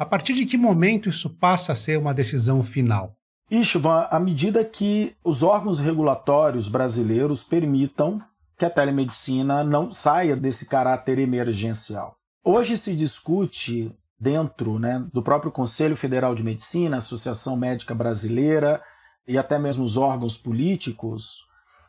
A 0.00 0.06
partir 0.06 0.32
de 0.32 0.46
que 0.46 0.56
momento 0.56 1.10
isso 1.10 1.28
passa 1.28 1.74
a 1.74 1.76
ser 1.76 1.98
uma 1.98 2.14
decisão 2.14 2.64
final? 2.64 3.14
Istvan, 3.50 4.06
à 4.10 4.18
medida 4.18 4.64
que 4.64 5.14
os 5.22 5.42
órgãos 5.42 5.78
regulatórios 5.78 6.68
brasileiros 6.68 7.44
permitam 7.44 8.18
que 8.56 8.64
a 8.64 8.70
telemedicina 8.70 9.62
não 9.62 9.92
saia 9.92 10.34
desse 10.34 10.70
caráter 10.70 11.18
emergencial. 11.18 12.16
Hoje 12.42 12.78
se 12.78 12.96
discute 12.96 13.94
dentro 14.18 14.78
né, 14.78 15.04
do 15.12 15.22
próprio 15.22 15.52
Conselho 15.52 15.98
Federal 15.98 16.34
de 16.34 16.42
Medicina, 16.42 16.96
Associação 16.96 17.54
Médica 17.54 17.94
Brasileira 17.94 18.80
e 19.28 19.36
até 19.36 19.58
mesmo 19.58 19.84
os 19.84 19.98
órgãos 19.98 20.34
políticos, 20.34 21.44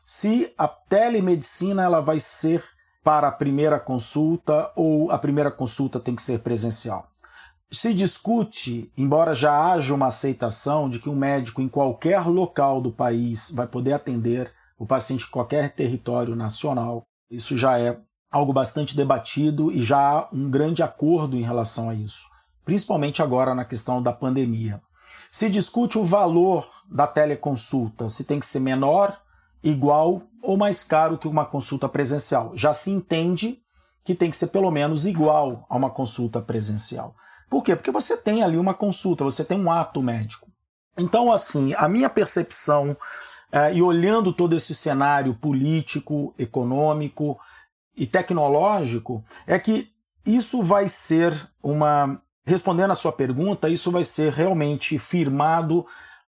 se 0.05 0.53
a 0.57 0.67
telemedicina 0.67 1.83
ela 1.83 2.01
vai 2.01 2.19
ser 2.19 2.61
para 3.01 3.29
a 3.29 3.31
primeira 3.31 3.79
consulta 3.79 4.69
ou 4.75 5.09
a 5.09 5.17
primeira 5.17 5.49
consulta 5.49 5.97
tem 5.97 6.13
que 6.13 6.21
ser 6.21 6.39
presencial. 6.39 7.10
Se 7.73 7.93
discute, 7.93 8.91
embora 8.97 9.33
já 9.33 9.71
haja 9.71 9.93
uma 9.93 10.07
aceitação 10.07 10.89
de 10.89 10.99
que 10.99 11.07
um 11.07 11.15
médico 11.15 11.61
em 11.61 11.69
qualquer 11.69 12.27
local 12.27 12.81
do 12.81 12.91
país 12.91 13.49
vai 13.49 13.65
poder 13.65 13.93
atender 13.93 14.51
o 14.77 14.85
paciente 14.85 15.25
em 15.25 15.31
qualquer 15.31 15.73
território 15.73 16.35
nacional. 16.35 17.03
Isso 17.29 17.57
já 17.57 17.79
é 17.79 17.97
algo 18.29 18.51
bastante 18.51 18.93
debatido 18.93 19.71
e 19.71 19.81
já 19.81 19.99
há 19.99 20.27
um 20.33 20.51
grande 20.51 20.83
acordo 20.83 21.37
em 21.37 21.43
relação 21.43 21.89
a 21.89 21.93
isso, 21.93 22.27
principalmente 22.65 23.21
agora 23.21 23.55
na 23.55 23.63
questão 23.63 24.03
da 24.03 24.11
pandemia. 24.11 24.81
Se 25.31 25.49
discute 25.49 25.97
o 25.97 26.03
valor 26.03 26.69
da 26.89 27.07
teleconsulta, 27.07 28.09
se 28.09 28.25
tem 28.25 28.37
que 28.37 28.45
ser 28.45 28.59
menor, 28.59 29.17
igual 29.63 30.23
ou 30.43 30.57
mais 30.57 30.83
caro 30.83 31.17
que 31.17 31.27
uma 31.27 31.45
consulta 31.45 31.87
presencial. 31.87 32.51
Já 32.53 32.73
se 32.73 32.91
entende 32.91 33.59
que 34.03 34.13
tem 34.13 34.29
que 34.29 34.35
ser 34.35 34.47
pelo 34.47 34.71
menos 34.71 35.05
igual 35.05 35.65
a 35.69 35.77
uma 35.77 35.89
consulta 35.89 36.41
presencial. 36.41 37.15
Por 37.51 37.65
quê? 37.65 37.75
Porque 37.75 37.91
você 37.91 38.15
tem 38.15 38.41
ali 38.41 38.55
uma 38.57 38.73
consulta, 38.73 39.25
você 39.25 39.43
tem 39.43 39.59
um 39.59 39.69
ato 39.69 40.01
médico. 40.01 40.49
Então, 40.97 41.29
assim, 41.29 41.73
a 41.73 41.85
minha 41.89 42.09
percepção 42.09 42.95
é, 43.51 43.73
e 43.73 43.81
olhando 43.81 44.31
todo 44.31 44.55
esse 44.55 44.73
cenário 44.73 45.35
político, 45.35 46.33
econômico 46.39 47.37
e 47.93 48.07
tecnológico, 48.07 49.21
é 49.45 49.59
que 49.59 49.91
isso 50.25 50.63
vai 50.63 50.87
ser 50.87 51.35
uma. 51.61 52.21
Respondendo 52.45 52.91
à 52.91 52.95
sua 52.95 53.11
pergunta, 53.11 53.67
isso 53.67 53.91
vai 53.91 54.05
ser 54.05 54.31
realmente 54.31 54.97
firmado 54.97 55.85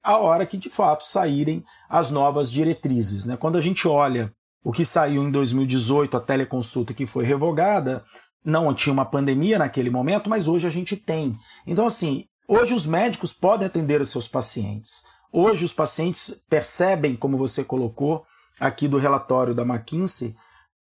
a 0.01 0.17
hora 0.17 0.45
que 0.45 0.57
de 0.57 0.69
fato 0.69 1.05
saírem 1.05 1.63
as 1.89 2.09
novas 2.09 2.49
diretrizes. 2.49 3.25
Né? 3.25 3.35
Quando 3.35 3.57
a 3.57 3.61
gente 3.61 3.85
olha 3.85 4.33
o 4.63 4.71
que 4.71 4.85
saiu 4.85 5.23
em 5.23 5.29
2018, 5.29 6.15
a 6.15 6.21
teleconsulta 6.21 6.93
que 6.93 7.05
foi 7.05 7.25
revogada, 7.25 8.01
não 8.43 8.73
tinha 8.73 8.93
uma 8.93 9.05
pandemia 9.05 9.59
naquele 9.59 9.89
momento, 9.89 10.29
mas 10.29 10.47
hoje 10.47 10.67
a 10.67 10.69
gente 10.69 10.95
tem. 10.95 11.37
Então, 11.65 11.85
assim, 11.85 12.25
hoje 12.47 12.73
os 12.73 12.85
médicos 12.85 13.33
podem 13.33 13.67
atender 13.67 14.01
os 14.01 14.09
seus 14.09 14.27
pacientes. 14.27 15.03
Hoje 15.31 15.63
os 15.63 15.73
pacientes 15.73 16.43
percebem, 16.49 17.15
como 17.15 17.37
você 17.37 17.63
colocou 17.63 18.25
aqui 18.59 18.87
do 18.87 18.97
relatório 18.97 19.55
da 19.55 19.63
McKinsey, 19.63 20.35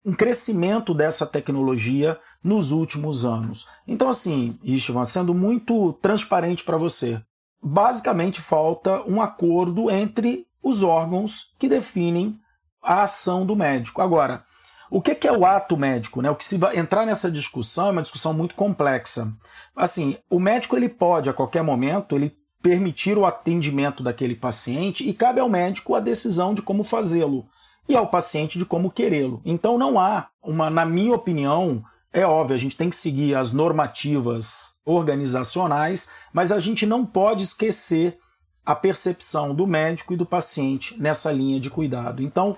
um 0.05 0.13
crescimento 0.13 0.95
dessa 0.95 1.27
tecnologia 1.27 2.17
nos 2.43 2.71
últimos 2.71 3.25
anos. 3.25 3.67
Então, 3.89 4.09
assim, 4.09 4.57
Istvan, 4.63 5.05
sendo 5.05 5.35
muito 5.35 5.93
transparente 5.95 6.63
para 6.63 6.77
você, 6.77 7.21
basicamente 7.61 8.41
falta 8.41 9.03
um 9.03 9.21
acordo 9.21 9.91
entre 9.91 10.47
os 10.63 10.85
órgãos 10.85 11.53
que 11.59 11.69
definem 11.69 12.39
a 12.81 13.03
ação 13.03 13.45
do 13.45 13.57
médico. 13.57 14.01
Agora, 14.01 14.45
o 14.91 15.01
que 15.01 15.27
é 15.27 15.33
o 15.33 15.45
ato 15.45 15.77
médico? 15.77 16.23
Né? 16.23 16.31
O 16.31 16.37
que 16.37 16.45
se 16.45 16.57
vai 16.57 16.79
entrar 16.79 17.05
nessa 17.05 17.31
discussão 17.31 17.89
é 17.89 17.91
uma 17.91 18.03
discussão 18.03 18.33
muito 18.33 18.55
complexa. 18.55 19.33
Assim, 19.75 20.17
o 20.31 20.39
médico 20.39 20.77
ele 20.77 20.89
pode 20.89 21.29
a 21.29 21.33
qualquer 21.33 21.63
momento 21.63 22.15
ele 22.15 22.37
permitir 22.63 23.17
o 23.17 23.27
atendimento 23.27 24.03
daquele 24.03 24.35
paciente 24.35 25.09
e 25.09 25.13
cabe 25.13 25.41
ao 25.41 25.49
médico 25.49 25.95
a 25.95 26.01
decisão 26.01 26.55
de 26.55 26.63
como 26.63 26.83
fazê-lo 26.83 27.47
e 27.89 27.95
ao 27.95 28.09
paciente 28.09 28.59
de 28.59 28.65
como 28.65 28.91
querê-lo. 28.91 29.41
Então 29.45 29.79
não 29.79 29.99
há 29.99 30.29
uma, 30.43 30.69
na 30.69 30.85
minha 30.85 31.15
opinião, 31.15 31.85
é 32.13 32.27
óbvio, 32.27 32.57
a 32.57 32.59
gente 32.59 32.77
tem 32.77 32.91
que 32.91 32.97
seguir 32.97 33.35
as 33.35 33.53
normativas 33.53 34.79
organizacionais, 34.85 36.11
mas 36.33 36.51
a 36.51 36.59
gente 36.59 36.87
não 36.87 37.05
pode 37.05 37.43
esquecer 37.43 38.19
a 38.65 38.75
percepção 38.75 39.55
do 39.55 39.67
médico 39.67 40.13
e 40.13 40.17
do 40.17 40.27
paciente 40.27 41.01
nessa 41.01 41.31
linha 41.31 41.61
de 41.61 41.71
cuidado. 41.71 42.21
Então, 42.21 42.57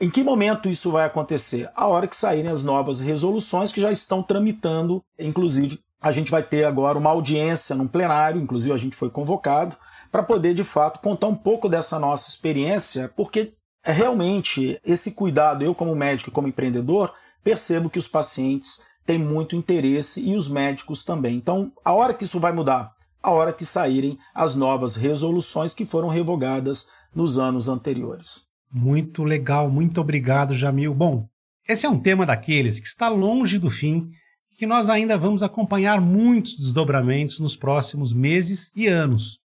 em 0.00 0.08
que 0.08 0.24
momento 0.24 0.68
isso 0.68 0.90
vai 0.90 1.04
acontecer? 1.04 1.70
A 1.76 1.86
hora 1.86 2.08
que 2.08 2.16
saírem 2.16 2.50
as 2.50 2.62
novas 2.62 3.00
resoluções 3.00 3.70
que 3.70 3.82
já 3.82 3.92
estão 3.92 4.22
tramitando, 4.22 5.04
inclusive 5.18 5.78
a 6.00 6.10
gente 6.10 6.30
vai 6.30 6.42
ter 6.42 6.64
agora 6.64 6.96
uma 6.96 7.10
audiência 7.10 7.76
num 7.76 7.86
plenário, 7.86 8.40
inclusive 8.40 8.74
a 8.74 8.78
gente 8.78 8.96
foi 8.96 9.10
convocado, 9.10 9.76
para 10.10 10.22
poder 10.22 10.54
de 10.54 10.64
fato 10.64 11.00
contar 11.00 11.26
um 11.26 11.34
pouco 11.34 11.68
dessa 11.68 11.98
nossa 11.98 12.30
experiência, 12.30 13.12
porque 13.14 13.52
é 13.84 13.92
realmente 13.92 14.80
esse 14.82 15.12
cuidado, 15.12 15.62
eu 15.62 15.74
como 15.74 15.94
médico 15.94 16.30
e 16.30 16.32
como 16.32 16.48
empreendedor, 16.48 17.12
percebo 17.44 17.90
que 17.90 17.98
os 17.98 18.08
pacientes 18.08 18.80
têm 19.04 19.18
muito 19.18 19.54
interesse 19.54 20.26
e 20.26 20.34
os 20.34 20.48
médicos 20.48 21.04
também. 21.04 21.36
Então, 21.36 21.72
a 21.84 21.92
hora 21.92 22.14
que 22.14 22.24
isso 22.24 22.40
vai 22.40 22.52
mudar? 22.52 22.94
A 23.22 23.32
hora 23.32 23.52
que 23.52 23.66
saírem 23.66 24.18
as 24.34 24.54
novas 24.54 24.96
resoluções 24.96 25.74
que 25.74 25.84
foram 25.84 26.08
revogadas 26.08 26.88
nos 27.14 27.38
anos 27.38 27.68
anteriores. 27.68 28.49
Muito 28.72 29.24
legal, 29.24 29.68
muito 29.68 30.00
obrigado, 30.00 30.54
Jamil. 30.54 30.94
Bom, 30.94 31.28
esse 31.68 31.86
é 31.86 31.88
um 31.88 31.98
tema 31.98 32.24
daqueles 32.24 32.78
que 32.78 32.86
está 32.86 33.08
longe 33.08 33.58
do 33.58 33.70
fim 33.70 34.08
e 34.52 34.56
que 34.56 34.66
nós 34.66 34.88
ainda 34.88 35.18
vamos 35.18 35.42
acompanhar 35.42 36.00
muitos 36.00 36.56
desdobramentos 36.56 37.40
nos 37.40 37.56
próximos 37.56 38.12
meses 38.12 38.70
e 38.76 38.86
anos. 38.86 39.40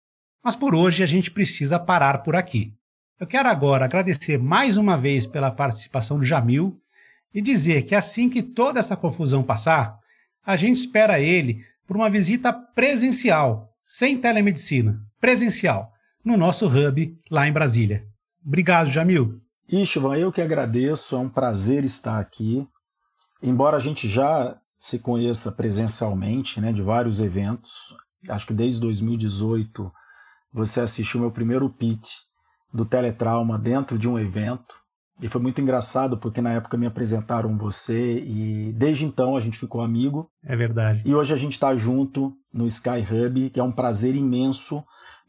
Mas 0.42 0.56
por 0.56 0.74
hoje 0.74 1.04
a 1.04 1.06
gente 1.06 1.30
precisa 1.30 1.78
parar 1.78 2.18
por 2.18 2.34
aqui. 2.34 2.72
Eu 3.20 3.26
quero 3.26 3.48
agora 3.48 3.84
agradecer 3.84 4.36
mais 4.38 4.76
uma 4.76 4.96
vez 4.96 5.24
pela 5.24 5.52
participação 5.52 6.18
do 6.18 6.24
Jamil 6.24 6.76
e 7.32 7.40
dizer 7.40 7.82
que 7.84 7.94
assim 7.94 8.28
que 8.28 8.42
toda 8.42 8.80
essa 8.80 8.96
confusão 8.96 9.44
passar, 9.44 9.96
a 10.44 10.56
gente 10.56 10.78
espera 10.78 11.20
ele 11.20 11.64
por 11.86 11.96
uma 11.96 12.10
visita 12.10 12.52
presencial, 12.52 13.68
sem 13.84 14.18
telemedicina, 14.18 14.98
presencial, 15.20 15.92
no 16.24 16.36
nosso 16.36 16.66
hub 16.66 17.16
lá 17.30 17.46
em 17.46 17.52
Brasília. 17.52 18.11
Obrigado, 18.44 18.90
Jamil. 18.90 19.40
Istvan, 19.70 20.16
eu 20.16 20.32
que 20.32 20.42
agradeço, 20.42 21.16
é 21.16 21.18
um 21.18 21.28
prazer 21.28 21.84
estar 21.84 22.18
aqui. 22.18 22.66
Embora 23.42 23.76
a 23.76 23.80
gente 23.80 24.08
já 24.08 24.56
se 24.78 24.98
conheça 24.98 25.52
presencialmente, 25.52 26.60
né, 26.60 26.72
de 26.72 26.82
vários 26.82 27.20
eventos, 27.20 27.70
acho 28.28 28.46
que 28.46 28.52
desde 28.52 28.80
2018 28.80 29.90
você 30.52 30.80
assistiu 30.80 31.20
meu 31.20 31.30
primeiro 31.30 31.68
pitch 31.70 32.08
do 32.72 32.84
teletrauma 32.84 33.58
dentro 33.58 33.98
de 33.98 34.08
um 34.08 34.18
evento. 34.18 34.74
E 35.20 35.28
foi 35.28 35.40
muito 35.40 35.60
engraçado 35.60 36.18
porque 36.18 36.40
na 36.40 36.52
época 36.52 36.76
me 36.76 36.86
apresentaram 36.86 37.56
você 37.56 38.18
e 38.18 38.72
desde 38.72 39.04
então 39.04 39.36
a 39.36 39.40
gente 39.40 39.58
ficou 39.58 39.80
amigo. 39.80 40.28
É 40.44 40.56
verdade. 40.56 41.02
E 41.04 41.14
hoje 41.14 41.32
a 41.32 41.36
gente 41.36 41.52
está 41.52 41.76
junto 41.76 42.34
no 42.52 42.66
Sky 42.66 43.06
Hub, 43.08 43.50
que 43.50 43.60
é 43.60 43.62
um 43.62 43.70
prazer 43.70 44.16
imenso. 44.16 44.82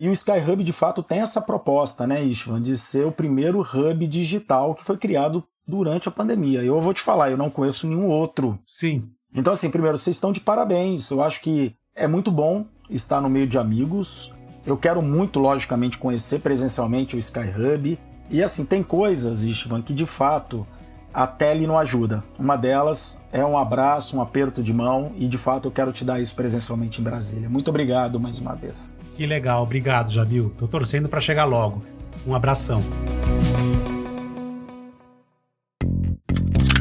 E 0.03 0.09
o 0.09 0.11
Sky 0.11 0.39
Hub 0.45 0.61
de 0.65 0.73
fato 0.73 1.01
tem 1.01 1.21
essa 1.21 1.39
proposta, 1.39 2.05
né, 2.05 2.21
Ishvan, 2.21 2.61
de 2.61 2.75
ser 2.75 3.05
o 3.05 3.11
primeiro 3.11 3.61
hub 3.61 4.05
digital 4.05 4.75
que 4.75 4.83
foi 4.83 4.97
criado 4.97 5.41
durante 5.65 6.09
a 6.09 6.11
pandemia. 6.11 6.61
Eu 6.61 6.81
vou 6.81 6.93
te 6.93 6.99
falar, 6.99 7.31
eu 7.31 7.37
não 7.37 7.49
conheço 7.49 7.87
nenhum 7.87 8.09
outro. 8.09 8.59
Sim. 8.67 9.05
Então, 9.33 9.53
assim, 9.53 9.71
primeiro, 9.71 9.97
vocês 9.97 10.17
estão 10.17 10.33
de 10.33 10.41
parabéns. 10.41 11.09
Eu 11.09 11.23
acho 11.23 11.39
que 11.39 11.73
é 11.95 12.05
muito 12.05 12.31
bom 12.31 12.65
estar 12.89 13.21
no 13.21 13.29
meio 13.29 13.47
de 13.47 13.57
amigos. 13.57 14.33
Eu 14.65 14.75
quero 14.75 15.01
muito, 15.01 15.39
logicamente, 15.39 15.97
conhecer 15.97 16.41
presencialmente 16.41 17.15
o 17.15 17.19
Sky 17.19 17.53
Hub. 17.55 17.97
E 18.29 18.43
assim, 18.43 18.65
tem 18.65 18.83
coisas, 18.83 19.43
Istvan, 19.43 19.81
que 19.81 19.93
de 19.93 20.05
fato 20.05 20.67
a 21.13 21.27
tele 21.27 21.67
não 21.67 21.77
ajuda. 21.77 22.23
Uma 22.39 22.57
delas 22.57 23.21
é 23.31 23.45
um 23.45 23.55
abraço, 23.57 24.17
um 24.17 24.21
aperto 24.21 24.63
de 24.63 24.73
mão, 24.73 25.11
e 25.15 25.27
de 25.27 25.37
fato 25.37 25.67
eu 25.67 25.71
quero 25.71 25.91
te 25.91 26.03
dar 26.03 26.19
isso 26.19 26.35
presencialmente 26.35 26.99
em 26.99 27.03
Brasília. 27.03 27.47
Muito 27.47 27.67
obrigado 27.67 28.19
mais 28.19 28.39
uma 28.39 28.55
vez. 28.55 28.99
Que 29.15 29.27
legal, 29.27 29.61
obrigado, 29.61 30.11
Jabil. 30.11 30.51
Tô 30.57 30.67
torcendo 30.67 31.07
para 31.07 31.21
chegar 31.21 31.45
logo. 31.45 31.83
Um 32.25 32.33
abração. 32.33 32.79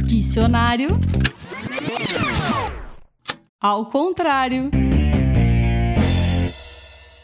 Dicionário. 0.06 0.88
Ao 3.60 3.84
contrário. 3.86 4.70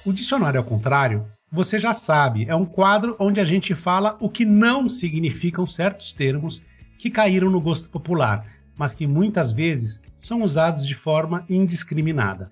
O 0.05 0.13
dicionário 0.13 0.59
ao 0.59 0.65
contrário, 0.65 1.25
você 1.51 1.79
já 1.79 1.93
sabe, 1.95 2.47
é 2.49 2.55
um 2.55 2.65
quadro 2.65 3.17
onde 3.19 3.41
a 3.41 3.45
gente 3.45 3.75
fala 3.75 4.17
o 4.21 4.29
que 4.29 4.45
não 4.45 4.89
significam 4.89 5.67
certos 5.67 6.13
termos 6.13 6.63
que 6.99 7.11
caíram 7.11 7.51
no 7.51 7.61
gosto 7.61 7.89
popular, 7.89 8.45
mas 8.77 8.93
que 8.93 9.07
muitas 9.07 9.53
vezes 9.53 10.03
são 10.19 10.43
usados 10.43 10.87
de 10.87 10.95
forma 10.95 11.45
indiscriminada. 11.49 12.51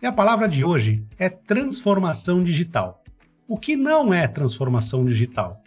E 0.00 0.06
a 0.06 0.12
palavra 0.12 0.48
de 0.48 0.62
hoje 0.62 1.02
é 1.18 1.28
transformação 1.28 2.44
digital. 2.44 3.02
O 3.48 3.56
que 3.56 3.76
não 3.76 4.12
é 4.12 4.28
transformação 4.28 5.04
digital? 5.04 5.62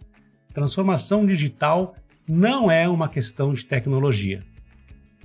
Transformação 0.54 1.26
digital 1.26 1.96
não 2.28 2.70
é 2.70 2.88
uma 2.88 3.10
questão 3.10 3.54
de 3.54 3.65
tecnologia. 3.65 4.44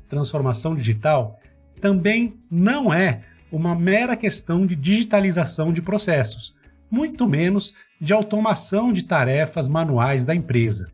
Transformação 0.09 0.75
digital 0.75 1.39
também 1.81 2.35
não 2.51 2.93
é 2.93 3.23
uma 3.53 3.75
mera 3.75 4.17
questão 4.17 4.67
de 4.67 4.75
digitalização 4.75 5.73
de 5.73 5.83
processos, 5.83 6.55
muito 6.91 7.27
menos 7.29 7.75
de 8.01 8.13
automação 8.13 8.93
de 8.93 9.03
tarefas 9.03 9.69
manuais 9.69 10.25
da 10.25 10.35
empresa. 10.35 10.89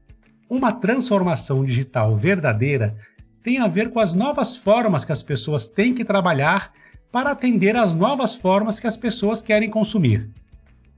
Uma 0.51 0.73
transformação 0.73 1.65
digital 1.65 2.17
verdadeira 2.17 2.97
tem 3.41 3.59
a 3.59 3.69
ver 3.69 3.91
com 3.91 4.01
as 4.01 4.17
novas 4.17 4.57
formas 4.57 5.05
que 5.05 5.13
as 5.13 5.23
pessoas 5.23 5.69
têm 5.69 5.95
que 5.95 6.05
trabalhar 6.05 6.73
para 7.13 7.31
atender 7.31 7.77
às 7.77 7.95
novas 7.95 8.35
formas 8.35 8.81
que 8.81 8.87
as 8.89 8.97
pessoas 8.97 9.43
querem 9.43 9.71
consumir. 9.71 10.29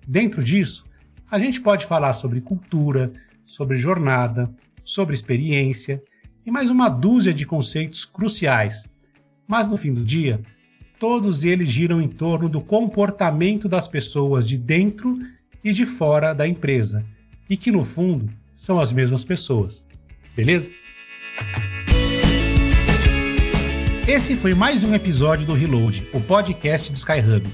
Dentro 0.09 0.43
disso, 0.43 0.87
a 1.31 1.39
gente 1.39 1.61
pode 1.61 1.85
falar 1.85 2.15
sobre 2.15 2.41
cultura, 2.41 3.13
sobre 3.45 3.77
jornada, 3.77 4.51
sobre 4.83 5.13
experiência 5.13 6.03
e 6.47 6.51
mais 6.51 6.71
uma 6.71 6.89
dúzia 6.89 7.35
de 7.35 7.45
conceitos 7.45 8.07
cruciais. 8.07 8.89
Mas 9.47 9.69
no 9.69 9.77
fim 9.77 9.93
do 9.93 10.03
dia, 10.03 10.41
todos 10.99 11.45
eles 11.45 11.69
giram 11.69 12.01
em 12.01 12.09
torno 12.09 12.49
do 12.49 12.63
comportamento 12.63 13.69
das 13.69 13.87
pessoas 13.87 14.49
de 14.49 14.57
dentro 14.57 15.19
e 15.63 15.75
de 15.75 15.85
fora 15.85 16.33
da 16.33 16.49
empresa, 16.49 17.05
e 17.51 17.55
que 17.55 17.71
no 17.71 17.85
fundo 17.85 18.31
são 18.63 18.79
as 18.79 18.93
mesmas 18.93 19.25
pessoas. 19.25 19.85
Beleza? 20.37 20.71
Esse 24.07 24.37
foi 24.37 24.55
mais 24.55 24.85
um 24.85 24.95
episódio 24.95 25.45
do 25.45 25.53
Reload, 25.53 26.09
o 26.13 26.21
podcast 26.21 26.93
do 26.93 26.97
Skyhub. 26.97 27.45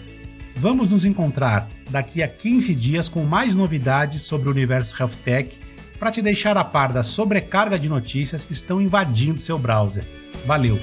Vamos 0.55 0.90
nos 0.90 1.07
encontrar 1.07 1.66
daqui 1.88 2.23
a 2.23 2.29
15 2.29 2.75
dias 2.75 3.09
com 3.09 3.25
mais 3.25 3.57
novidades 3.57 4.21
sobre 4.21 4.49
o 4.51 4.53
universo 4.53 4.94
Health 5.01 5.16
Tech 5.25 5.59
para 5.99 6.12
te 6.12 6.21
deixar 6.21 6.59
a 6.59 6.64
par 6.64 6.92
da 6.92 7.03
sobrecarga 7.03 7.79
de 7.79 7.88
notícias 7.88 8.44
que 8.44 8.53
estão 8.53 8.79
invadindo 8.79 9.40
seu 9.40 9.59
browser. 9.59 10.05
Valeu! 10.44 10.79